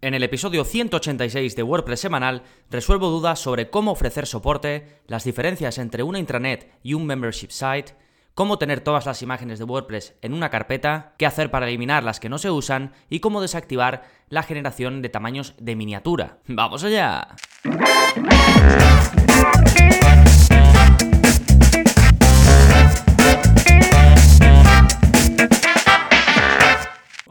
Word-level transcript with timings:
En 0.00 0.14
el 0.14 0.22
episodio 0.22 0.64
186 0.64 1.56
de 1.56 1.62
WordPress 1.64 1.98
semanal 1.98 2.44
resuelvo 2.70 3.08
dudas 3.08 3.40
sobre 3.40 3.68
cómo 3.68 3.90
ofrecer 3.90 4.26
soporte, 4.26 5.00
las 5.08 5.24
diferencias 5.24 5.76
entre 5.78 6.04
una 6.04 6.20
intranet 6.20 6.70
y 6.84 6.94
un 6.94 7.04
membership 7.04 7.50
site, 7.50 7.96
cómo 8.34 8.58
tener 8.58 8.80
todas 8.80 9.06
las 9.06 9.22
imágenes 9.22 9.58
de 9.58 9.64
WordPress 9.64 10.14
en 10.22 10.34
una 10.34 10.50
carpeta, 10.50 11.14
qué 11.18 11.26
hacer 11.26 11.50
para 11.50 11.66
eliminar 11.66 12.04
las 12.04 12.20
que 12.20 12.28
no 12.28 12.38
se 12.38 12.52
usan 12.52 12.92
y 13.10 13.18
cómo 13.18 13.40
desactivar 13.40 14.04
la 14.28 14.44
generación 14.44 15.02
de 15.02 15.08
tamaños 15.08 15.54
de 15.58 15.74
miniatura. 15.74 16.38
¡Vamos 16.46 16.84
allá! 16.84 17.34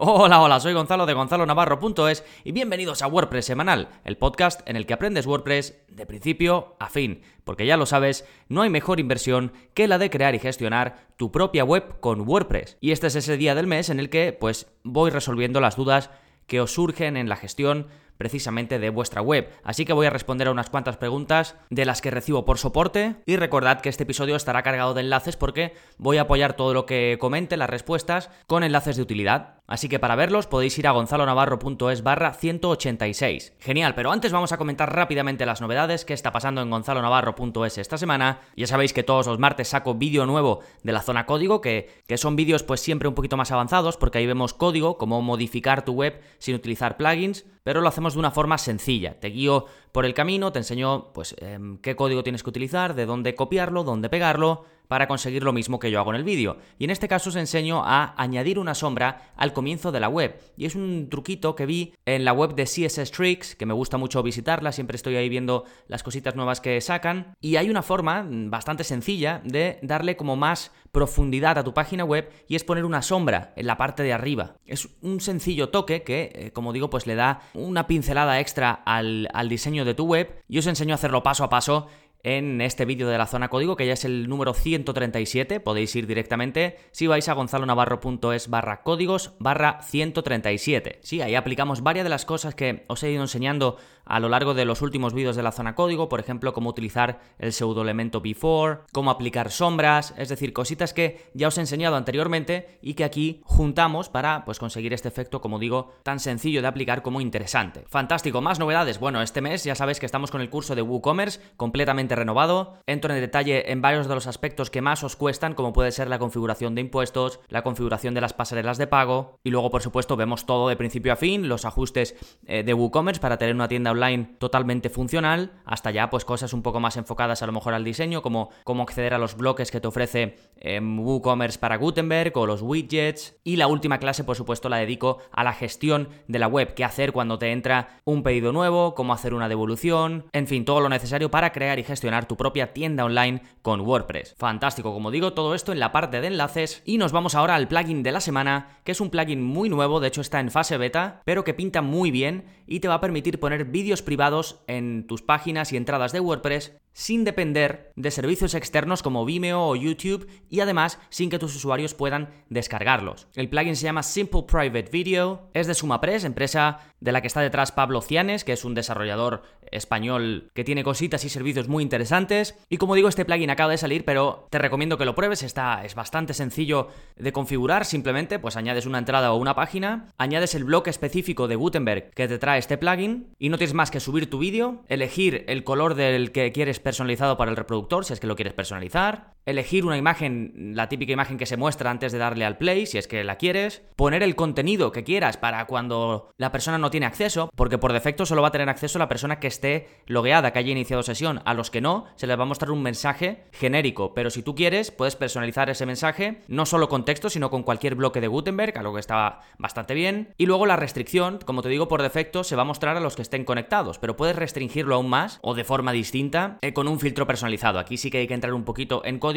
Hola, 0.10 0.42
hola, 0.42 0.62
soy 0.62 0.72
Gonzalo 0.72 1.06
de 1.06 1.12
gonzalonavarro.es 1.12 2.24
y 2.46 2.54
bienvenidos 2.54 3.02
a 3.02 3.08
WordPress 3.08 3.44
Semanal, 3.44 3.90
el 4.06 4.16
podcast 4.16 4.62
en 4.66 4.78
el 4.78 4.86
que 4.86 4.94
aprendes 4.94 5.26
WordPress 5.26 5.84
de 5.90 6.06
principio 6.06 6.78
a 6.80 6.88
fin, 6.88 7.24
porque 7.44 7.66
ya 7.66 7.76
lo 7.76 7.86
sabes, 7.86 8.26
no 8.48 8.62
hay 8.62 8.70
mejor 8.70 9.02
inversión 9.02 9.52
que 9.74 9.86
la 9.90 9.98
de 9.98 10.10
crear 10.10 10.34
y 10.34 10.40
gestionar 10.40 11.10
tu 11.18 11.30
propia 11.34 11.66
web 11.66 12.00
con 12.00 12.22
WordPress. 12.22 12.78
Y 12.80 12.92
este 12.92 13.08
es 13.08 13.18
ese 13.18 13.36
día 13.36 13.54
del 13.54 13.68
mes 13.68 13.90
en 13.90 14.00
el 14.00 14.10
que 14.10 14.32
pues 14.32 14.72
voy 14.82 15.12
resolviendo 15.12 15.60
las 15.60 15.76
dudas 15.76 16.10
que 16.46 16.62
os 16.62 16.72
surgen 16.72 17.18
en 17.18 17.28
la 17.28 17.36
gestión 17.36 17.88
precisamente 18.18 18.80
de 18.80 18.90
vuestra 18.90 19.22
web. 19.22 19.50
Así 19.64 19.86
que 19.86 19.94
voy 19.94 20.08
a 20.08 20.12
responder 20.12 20.48
a 20.48 20.52
unas 20.52 20.70
cuantas 20.70 20.98
preguntas 20.98 21.56
de 21.70 21.86
las 21.86 22.02
que 22.02 22.12
recibo 22.12 22.46
por 22.46 22.58
soporte 22.58 23.16
y 23.26 23.36
recordad 23.36 23.82
que 23.82 23.90
este 23.90 24.04
episodio 24.04 24.36
estará 24.36 24.64
cargado 24.64 24.94
de 24.94 25.02
enlaces 25.02 25.38
porque 25.38 25.74
voy 25.98 26.18
a 26.18 26.22
apoyar 26.22 26.54
todo 26.54 26.74
lo 26.74 26.86
que 26.86 27.18
comente, 27.20 27.58
las 27.58 27.70
respuestas, 27.70 28.30
con 28.48 28.64
enlaces 28.64 28.96
de 28.96 29.02
utilidad. 29.04 29.58
Así 29.68 29.90
que 29.90 30.00
para 30.00 30.16
verlos 30.16 30.48
podéis 30.48 30.78
ir 30.80 30.88
a 30.88 30.92
gonzalonavarro.es 30.92 32.02
barra 32.02 32.34
186. 32.34 33.54
Genial, 33.60 33.96
pero 33.96 34.12
antes 34.12 34.32
vamos 34.32 34.54
a 34.54 34.58
comentar 34.58 34.96
rápidamente 34.96 35.46
las 35.46 35.60
novedades 35.60 36.06
que 36.06 36.14
está 36.14 36.32
pasando 36.32 36.62
en 36.62 36.70
gonzalonavarro.es 36.70 37.78
esta 37.78 37.98
semana. 37.98 38.40
Ya 38.56 38.66
sabéis 38.66 38.94
que 38.94 39.04
todos 39.04 39.28
los 39.28 39.40
martes 39.40 39.68
saco 39.68 39.96
vídeo 39.96 40.26
nuevo 40.26 40.62
de 40.84 40.94
la 40.94 41.02
zona 41.02 41.26
código, 41.26 41.60
que, 41.60 42.02
que 42.08 42.18
son 42.18 42.38
vídeos 42.38 42.64
pues 42.64 42.80
siempre 42.80 43.10
un 43.10 43.16
poquito 43.16 43.36
más 43.36 43.52
avanzados 43.52 43.98
porque 43.98 44.20
ahí 44.20 44.26
vemos 44.26 44.54
código, 44.54 44.98
cómo 44.98 45.22
modificar 45.22 45.84
tu 45.84 45.92
web 45.92 46.22
sin 46.40 46.56
utilizar 46.56 46.96
plugins, 46.96 47.46
pero 47.68 47.82
lo 47.82 47.90
hacemos 47.90 48.14
de 48.14 48.20
una 48.20 48.32
forma 48.32 48.58
sencilla. 48.58 49.20
Te 49.20 49.28
guío 49.28 49.66
por 49.92 50.06
el 50.06 50.14
camino, 50.14 50.54
te 50.54 50.60
enseño 50.60 51.12
pues 51.12 51.36
em, 51.40 51.80
qué 51.80 51.98
código 51.98 52.24
tienes 52.24 52.42
que 52.42 52.50
utilizar, 52.50 52.96
de 52.96 53.06
dónde 53.06 53.36
copiarlo, 53.36 53.84
dónde 53.84 54.08
pegarlo, 54.08 54.64
para 54.88 55.08
conseguir 55.08 55.44
lo 55.44 55.54
mismo 55.54 55.80
que 55.80 55.92
yo 55.92 56.00
hago 56.00 56.12
en 56.12 56.18
el 56.18 56.24
vídeo. 56.24 56.58
Y 56.80 56.86
en 56.86 56.90
este 56.90 57.08
caso 57.08 57.30
os 57.30 57.36
enseño 57.36 57.84
a 57.84 58.14
añadir 58.22 58.60
una 58.60 58.76
sombra 58.76 59.32
al 59.36 59.54
comienzo 59.54 59.92
de 59.92 60.00
la 60.00 60.10
web. 60.10 60.40
Y 60.56 60.66
es 60.66 60.76
un 60.76 61.10
truquito 61.10 61.56
que 61.56 61.66
vi 61.66 61.94
en 62.06 62.26
la 62.26 62.34
web 62.34 62.56
de 62.56 62.64
CSS 62.64 63.12
Tricks, 63.12 63.56
que 63.56 63.66
me 63.66 63.74
gusta 63.74 63.98
mucho 63.98 64.24
visitarla, 64.24 64.72
siempre 64.72 64.96
estoy 64.96 65.16
ahí 65.16 65.30
viendo 65.30 65.66
las 65.88 66.04
cositas 66.04 66.36
nuevas 66.36 66.62
que 66.62 66.80
sacan. 66.82 67.36
Y 67.42 67.56
hay 67.58 67.70
una 67.70 67.82
forma 67.82 68.26
bastante 68.28 68.84
sencilla 68.84 69.42
de 69.44 69.80
darle 69.82 70.16
como 70.16 70.36
más 70.36 70.72
profundidad 70.92 71.58
a 71.58 71.64
tu 71.64 71.74
página 71.74 72.04
web 72.06 72.32
y 72.48 72.56
es 72.56 72.64
poner 72.64 72.86
una 72.86 73.02
sombra 73.02 73.54
en 73.56 73.68
la 73.68 73.78
parte 73.78 74.04
de 74.04 74.14
arriba. 74.14 74.56
Es 74.66 74.90
un 75.02 75.22
sencillo 75.22 75.70
toque 75.70 76.04
que, 76.04 76.32
eh, 76.34 76.52
como 76.52 76.74
digo, 76.74 76.90
pues 76.90 77.06
le 77.06 77.16
da 77.16 77.42
una 77.54 77.88
pincelada 77.88 78.40
extra 78.40 78.72
al, 78.72 79.28
al 79.34 79.50
diseño 79.50 79.86
de 79.86 79.94
tu 79.94 80.06
web 80.06 80.42
y 80.48 80.58
os 80.58 80.68
enseño 80.68 80.94
a 80.94 80.96
hacerlo 80.96 81.24
paso 81.24 81.44
a 81.44 81.50
paso 81.50 81.88
en 82.24 82.62
este 82.62 82.86
vídeo 82.86 83.08
de 83.08 83.18
la 83.18 83.28
zona 83.28 83.50
código, 83.50 83.76
que 83.76 83.86
ya 83.86 83.94
es 83.94 84.06
el 84.06 84.28
número 84.28 84.54
137. 84.54 85.60
Podéis 85.60 85.96
ir 85.96 86.08
directamente 86.08 86.78
si 86.92 87.08
vais 87.08 87.28
a 87.30 87.34
gonzalonavarro.es 87.34 88.50
barra 88.50 88.82
códigos 88.82 89.34
barra 89.40 89.82
137. 89.82 91.00
Sí, 91.02 91.22
ahí 91.22 91.36
aplicamos 91.36 91.82
varias 91.82 92.04
de 92.04 92.10
las 92.10 92.26
cosas 92.26 92.56
que 92.56 92.86
os 92.88 93.04
he 93.04 93.12
ido 93.12 93.22
enseñando 93.22 93.78
a 94.08 94.20
lo 94.20 94.30
largo 94.30 94.54
de 94.54 94.66
los 94.66 94.82
últimos 94.82 95.14
vídeos 95.14 95.36
de 95.36 95.44
la 95.44 95.52
zona 95.52 95.76
código, 95.76 96.10
por 96.10 96.20
ejemplo, 96.20 96.54
cómo 96.54 96.70
utilizar 96.70 97.20
el 97.40 97.54
pseudo 97.54 97.82
elemento 97.82 98.22
before, 98.22 98.80
cómo 98.92 99.12
aplicar 99.12 99.52
sombras, 99.52 100.14
es 100.18 100.30
decir, 100.30 100.54
cositas 100.54 100.94
que 100.94 101.30
ya 101.34 101.48
os 101.48 101.58
he 101.58 101.62
enseñado 101.62 101.96
anteriormente 101.96 102.80
y 102.82 102.94
que 102.94 103.04
aquí 103.04 103.42
juntamos 103.46 104.10
para 104.10 104.46
pues 104.46 104.60
conseguir 104.60 104.94
este 104.94 105.08
efecto, 105.08 105.42
como 105.42 105.60
digo, 105.60 105.94
tan 106.04 106.20
sencillo 106.20 106.62
de 106.62 106.68
aplicar 106.68 107.02
como 107.02 107.22
interesante. 107.22 107.86
Fantástico, 107.88 108.42
más 108.42 108.60
novedades. 108.60 109.00
Bueno, 109.00 109.22
este 109.22 109.42
mes 109.42 109.64
ya 109.64 109.76
sabéis 109.76 110.00
que 110.00 110.06
estamos 110.06 110.32
con 110.32 110.42
el 110.42 110.50
curso 110.50 110.76
de 110.76 110.82
WooCommerce 110.82 111.40
completamente 111.58 112.16
renovado. 112.16 112.80
Entro 112.86 113.14
en 113.14 113.22
detalle 113.22 113.72
en 113.72 113.82
varios 113.82 114.08
de 114.08 114.16
los 114.16 114.28
aspectos 114.28 114.70
que 114.70 114.82
más 114.82 115.04
os 115.04 115.16
cuestan, 115.16 115.54
como 115.54 115.74
puede 115.74 115.92
ser 115.92 116.08
la 116.08 116.20
configuración 116.20 116.76
de 116.76 116.82
impuestos, 116.82 117.40
la 117.50 117.64
configuración 117.64 118.14
de 118.14 118.22
las 118.22 118.34
pasarelas 118.34 118.78
de 118.78 118.88
pago 118.88 119.40
y 119.44 119.52
luego, 119.52 119.70
por 119.70 119.82
supuesto, 119.82 120.16
vemos 120.16 120.46
todo 120.46 120.70
de 120.70 120.76
principio 120.76 121.14
a 121.14 121.16
fin, 121.16 121.48
los 121.48 121.66
ajustes 121.66 122.16
eh, 122.46 122.64
de 122.64 122.74
WooCommerce 122.74 123.22
para 123.22 123.38
tener 123.38 123.56
una 123.56 123.68
tienda 123.68 123.90
online 123.98 124.36
totalmente 124.40 124.90
funcional, 124.90 125.52
hasta 125.66 125.92
ya 125.92 126.10
pues 126.10 126.24
cosas 126.24 126.54
un 126.54 126.64
poco 126.64 126.80
más 126.80 126.96
enfocadas 126.98 127.44
a 127.44 127.46
lo 127.46 127.52
mejor 127.52 127.74
al 127.74 127.84
diseño, 127.84 128.22
como 128.22 128.50
cómo 128.64 128.84
acceder 128.84 129.14
a 129.14 129.18
los 129.20 129.36
bloques 129.36 129.70
que 129.70 129.82
te 129.82 129.88
ofrece 129.88 130.38
em, 130.56 131.00
WooCommerce 131.00 131.60
para 131.60 131.76
Gutenberg 131.76 132.32
o 132.38 132.46
los 132.46 132.62
widgets. 132.62 133.36
Y 133.44 133.58
la 133.58 133.68
última 133.68 134.00
clase, 134.00 134.24
por 134.24 134.38
supuesto, 134.38 134.70
la 134.70 134.78
dedico 134.78 135.18
a 135.32 135.44
la 135.44 135.52
gestión 135.52 136.08
de 136.30 136.40
la 136.40 136.48
web, 136.48 136.74
qué 136.74 136.86
hacer 136.86 137.12
cuando 137.12 137.38
te 137.38 137.52
entra 137.52 138.00
un 138.06 138.24
pedido 138.24 138.54
nuevo, 138.54 138.96
cómo 138.96 139.12
hacer 139.12 139.34
una 139.34 139.50
devolución, 139.50 140.26
en 140.32 140.48
fin, 140.48 140.64
todo 140.64 140.80
lo 140.80 140.88
necesario 140.88 141.30
para 141.30 141.52
crear 141.52 141.80
y 141.80 141.84
gestionar 141.84 141.98
gestionar 141.98 142.28
tu 142.28 142.38
propia 142.38 142.74
tienda 142.74 143.06
online 143.06 143.42
con 143.64 143.82
WordPress. 143.82 144.36
Fantástico, 144.38 144.94
como 144.94 145.10
digo, 145.10 145.34
todo 145.34 145.56
esto 145.56 145.72
en 145.72 145.80
la 145.80 145.92
parte 145.92 146.22
de 146.22 146.28
enlaces 146.28 146.84
y 146.86 147.00
nos 147.00 147.12
vamos 147.12 147.34
ahora 147.34 147.56
al 147.56 147.68
plugin 147.68 148.04
de 148.04 148.12
la 148.12 148.22
semana, 148.22 148.78
que 148.84 148.92
es 148.92 149.02
un 149.02 149.10
plugin 149.10 149.42
muy 149.42 149.68
nuevo, 149.68 150.00
de 150.00 150.10
hecho 150.10 150.22
está 150.22 150.40
en 150.40 150.52
fase 150.52 150.78
beta, 150.78 151.24
pero 151.26 151.44
que 151.44 151.56
pinta 151.56 151.82
muy 151.82 152.12
bien 152.12 152.46
y 152.68 152.82
te 152.82 152.88
va 152.88 152.96
a 152.96 153.02
permitir 153.02 153.40
poner 153.40 153.66
vídeos 153.66 153.87
privados 153.96 154.62
en 154.68 155.08
tus 155.08 155.22
páginas 155.22 155.72
y 155.72 155.78
entradas 155.78 156.12
de 156.12 156.20
WordPress 156.20 156.74
sin 156.98 157.24
depender 157.24 157.92
de 157.96 158.10
servicios 158.10 158.56
externos 158.56 159.04
como 159.04 159.24
Vimeo 159.24 159.62
o 159.62 159.76
YouTube 159.76 160.28
y 160.50 160.62
además 160.62 160.98
sin 161.10 161.30
que 161.30 161.38
tus 161.38 161.56
usuarios 161.56 161.94
puedan 161.94 162.32
descargarlos. 162.50 163.28
El 163.36 163.50
plugin 163.50 163.76
se 163.76 163.84
llama 163.84 164.02
Simple 164.02 164.46
Private 164.48 164.90
Video, 164.92 165.48
es 165.54 165.68
de 165.68 165.76
SumaPress, 165.76 166.24
empresa 166.24 166.80
de 167.00 167.12
la 167.12 167.22
que 167.22 167.28
está 167.28 167.42
detrás 167.42 167.72
Pablo 167.72 168.02
Cianes, 168.02 168.44
que 168.44 168.54
es 168.54 168.66
un 168.66 168.74
desarrollador 168.74 169.44
español 169.70 170.50
que 170.56 170.64
tiene 170.64 170.84
cositas 170.84 171.24
y 171.24 171.30
servicios 171.30 171.68
muy 171.68 171.84
interesantes. 171.84 172.58
Y 172.68 172.78
como 172.78 172.96
digo, 172.96 173.10
este 173.10 173.26
plugin 173.26 173.52
acaba 173.52 173.72
de 173.72 173.78
salir, 173.78 174.04
pero 174.04 174.48
te 174.50 174.58
recomiendo 174.58 174.98
que 174.98 175.06
lo 175.06 175.14
pruebes, 175.14 175.44
está, 175.44 175.86
es 175.86 175.94
bastante 175.94 176.34
sencillo 176.34 176.88
de 177.16 177.32
configurar, 177.32 177.86
simplemente 177.86 178.40
pues 178.40 178.58
añades 178.58 178.88
una 178.88 178.98
entrada 178.98 179.34
o 179.34 179.38
una 179.38 179.54
página, 179.54 180.08
añades 180.18 180.56
el 180.56 180.64
bloque 180.64 180.90
específico 180.90 181.48
de 181.48 181.58
Gutenberg 181.58 182.10
que 182.16 182.28
te 182.28 182.40
trae 182.40 182.58
este 182.58 182.80
plugin 182.80 183.36
y 183.38 183.50
no 183.50 183.60
tienes 183.60 183.76
más 183.78 183.92
que 183.92 184.02
subir 184.02 184.30
tu 184.30 184.40
vídeo, 184.40 184.84
elegir 184.90 185.46
el 185.48 185.64
color 185.64 185.96
del 185.96 186.34
que 186.34 186.52
quieres 186.52 186.82
personalizado 186.82 187.38
para 187.38 187.52
el 187.52 187.56
reproductor, 187.56 188.04
si 188.04 188.12
es 188.12 188.20
que 188.20 188.28
lo 188.28 188.36
quieres 188.36 188.54
personalizar, 188.54 189.37
elegir 189.48 189.86
una 189.86 189.98
imagen, 189.98 190.74
la 190.76 190.90
típica 190.90 191.14
imagen 191.14 191.38
que 191.38 191.46
se 191.46 191.58
muestra 191.58 191.90
antes 191.90 192.12
de 192.12 192.18
darle 192.20 192.46
al 192.46 192.58
play, 192.58 192.86
si 192.86 192.98
es 192.98 193.08
que 193.08 193.24
la 193.24 193.38
quieres, 193.38 193.82
poner 193.96 194.22
el 194.22 194.36
contenido 194.36 194.92
que 194.92 195.04
quieras 195.04 195.38
para 195.38 195.66
cuando 195.66 196.32
la 196.38 196.52
persona 196.52 196.78
no 196.78 196.92
tiene 196.92 197.06
acceso, 197.06 197.50
porque 197.56 197.78
por 197.78 197.94
defecto 197.94 198.26
solo 198.26 198.42
va 198.42 198.50
a 198.50 198.52
tener 198.52 198.68
acceso 198.70 199.00
la 199.00 199.08
persona 199.08 199.40
que 199.40 199.48
esté 199.48 199.88
logueada, 200.06 200.52
que 200.52 200.60
haya 200.60 200.72
iniciado 200.72 201.02
sesión. 201.02 201.42
A 201.46 201.54
los 201.54 201.72
que 201.72 201.82
no, 201.82 202.06
se 202.18 202.28
les 202.28 202.38
va 202.38 202.44
a 202.44 202.48
mostrar 202.48 202.72
un 202.72 202.84
mensaje 202.84 203.46
genérico, 203.54 204.14
pero 204.14 204.30
si 204.30 204.44
tú 204.44 204.54
quieres, 204.54 204.92
puedes 204.92 205.16
personalizar 205.16 205.70
ese 205.70 205.86
mensaje, 205.86 206.42
no 206.50 206.66
solo 206.66 206.90
con 206.90 207.06
texto, 207.06 207.30
sino 207.30 207.50
con 207.50 207.64
cualquier 207.64 207.96
bloque 207.96 208.20
de 208.20 208.28
Gutenberg, 208.28 208.78
algo 208.78 208.94
que 208.94 209.00
está 209.00 209.40
bastante 209.58 209.94
bien. 209.94 210.34
Y 210.38 210.46
luego 210.46 210.66
la 210.66 210.76
restricción, 210.76 211.40
como 211.46 211.62
te 211.62 211.70
digo, 211.70 211.88
por 211.88 212.02
defecto 212.02 212.44
se 212.44 212.58
va 212.58 212.64
a 212.64 212.66
mostrar 212.66 212.98
a 212.98 213.00
los 213.00 213.16
que 213.16 213.22
estén 213.22 213.46
conectados, 213.46 213.98
pero 213.98 214.18
puedes 214.18 214.36
restringirlo 214.36 214.96
aún 214.96 215.10
más 215.10 215.40
o 215.42 215.54
de 215.54 215.64
forma 215.64 215.94
distinta 215.94 216.58
eh, 216.62 216.74
con 216.74 216.90
un 216.90 217.00
filtro 217.00 217.26
personalizado. 217.26 217.80
Aquí 217.80 217.96
sí 217.96 218.12
que 218.12 218.18
hay 218.18 218.28
que 218.28 218.34
entrar 218.34 218.54
un 218.54 218.66
poquito 218.66 219.02
en 219.06 219.20
código, 219.20 219.37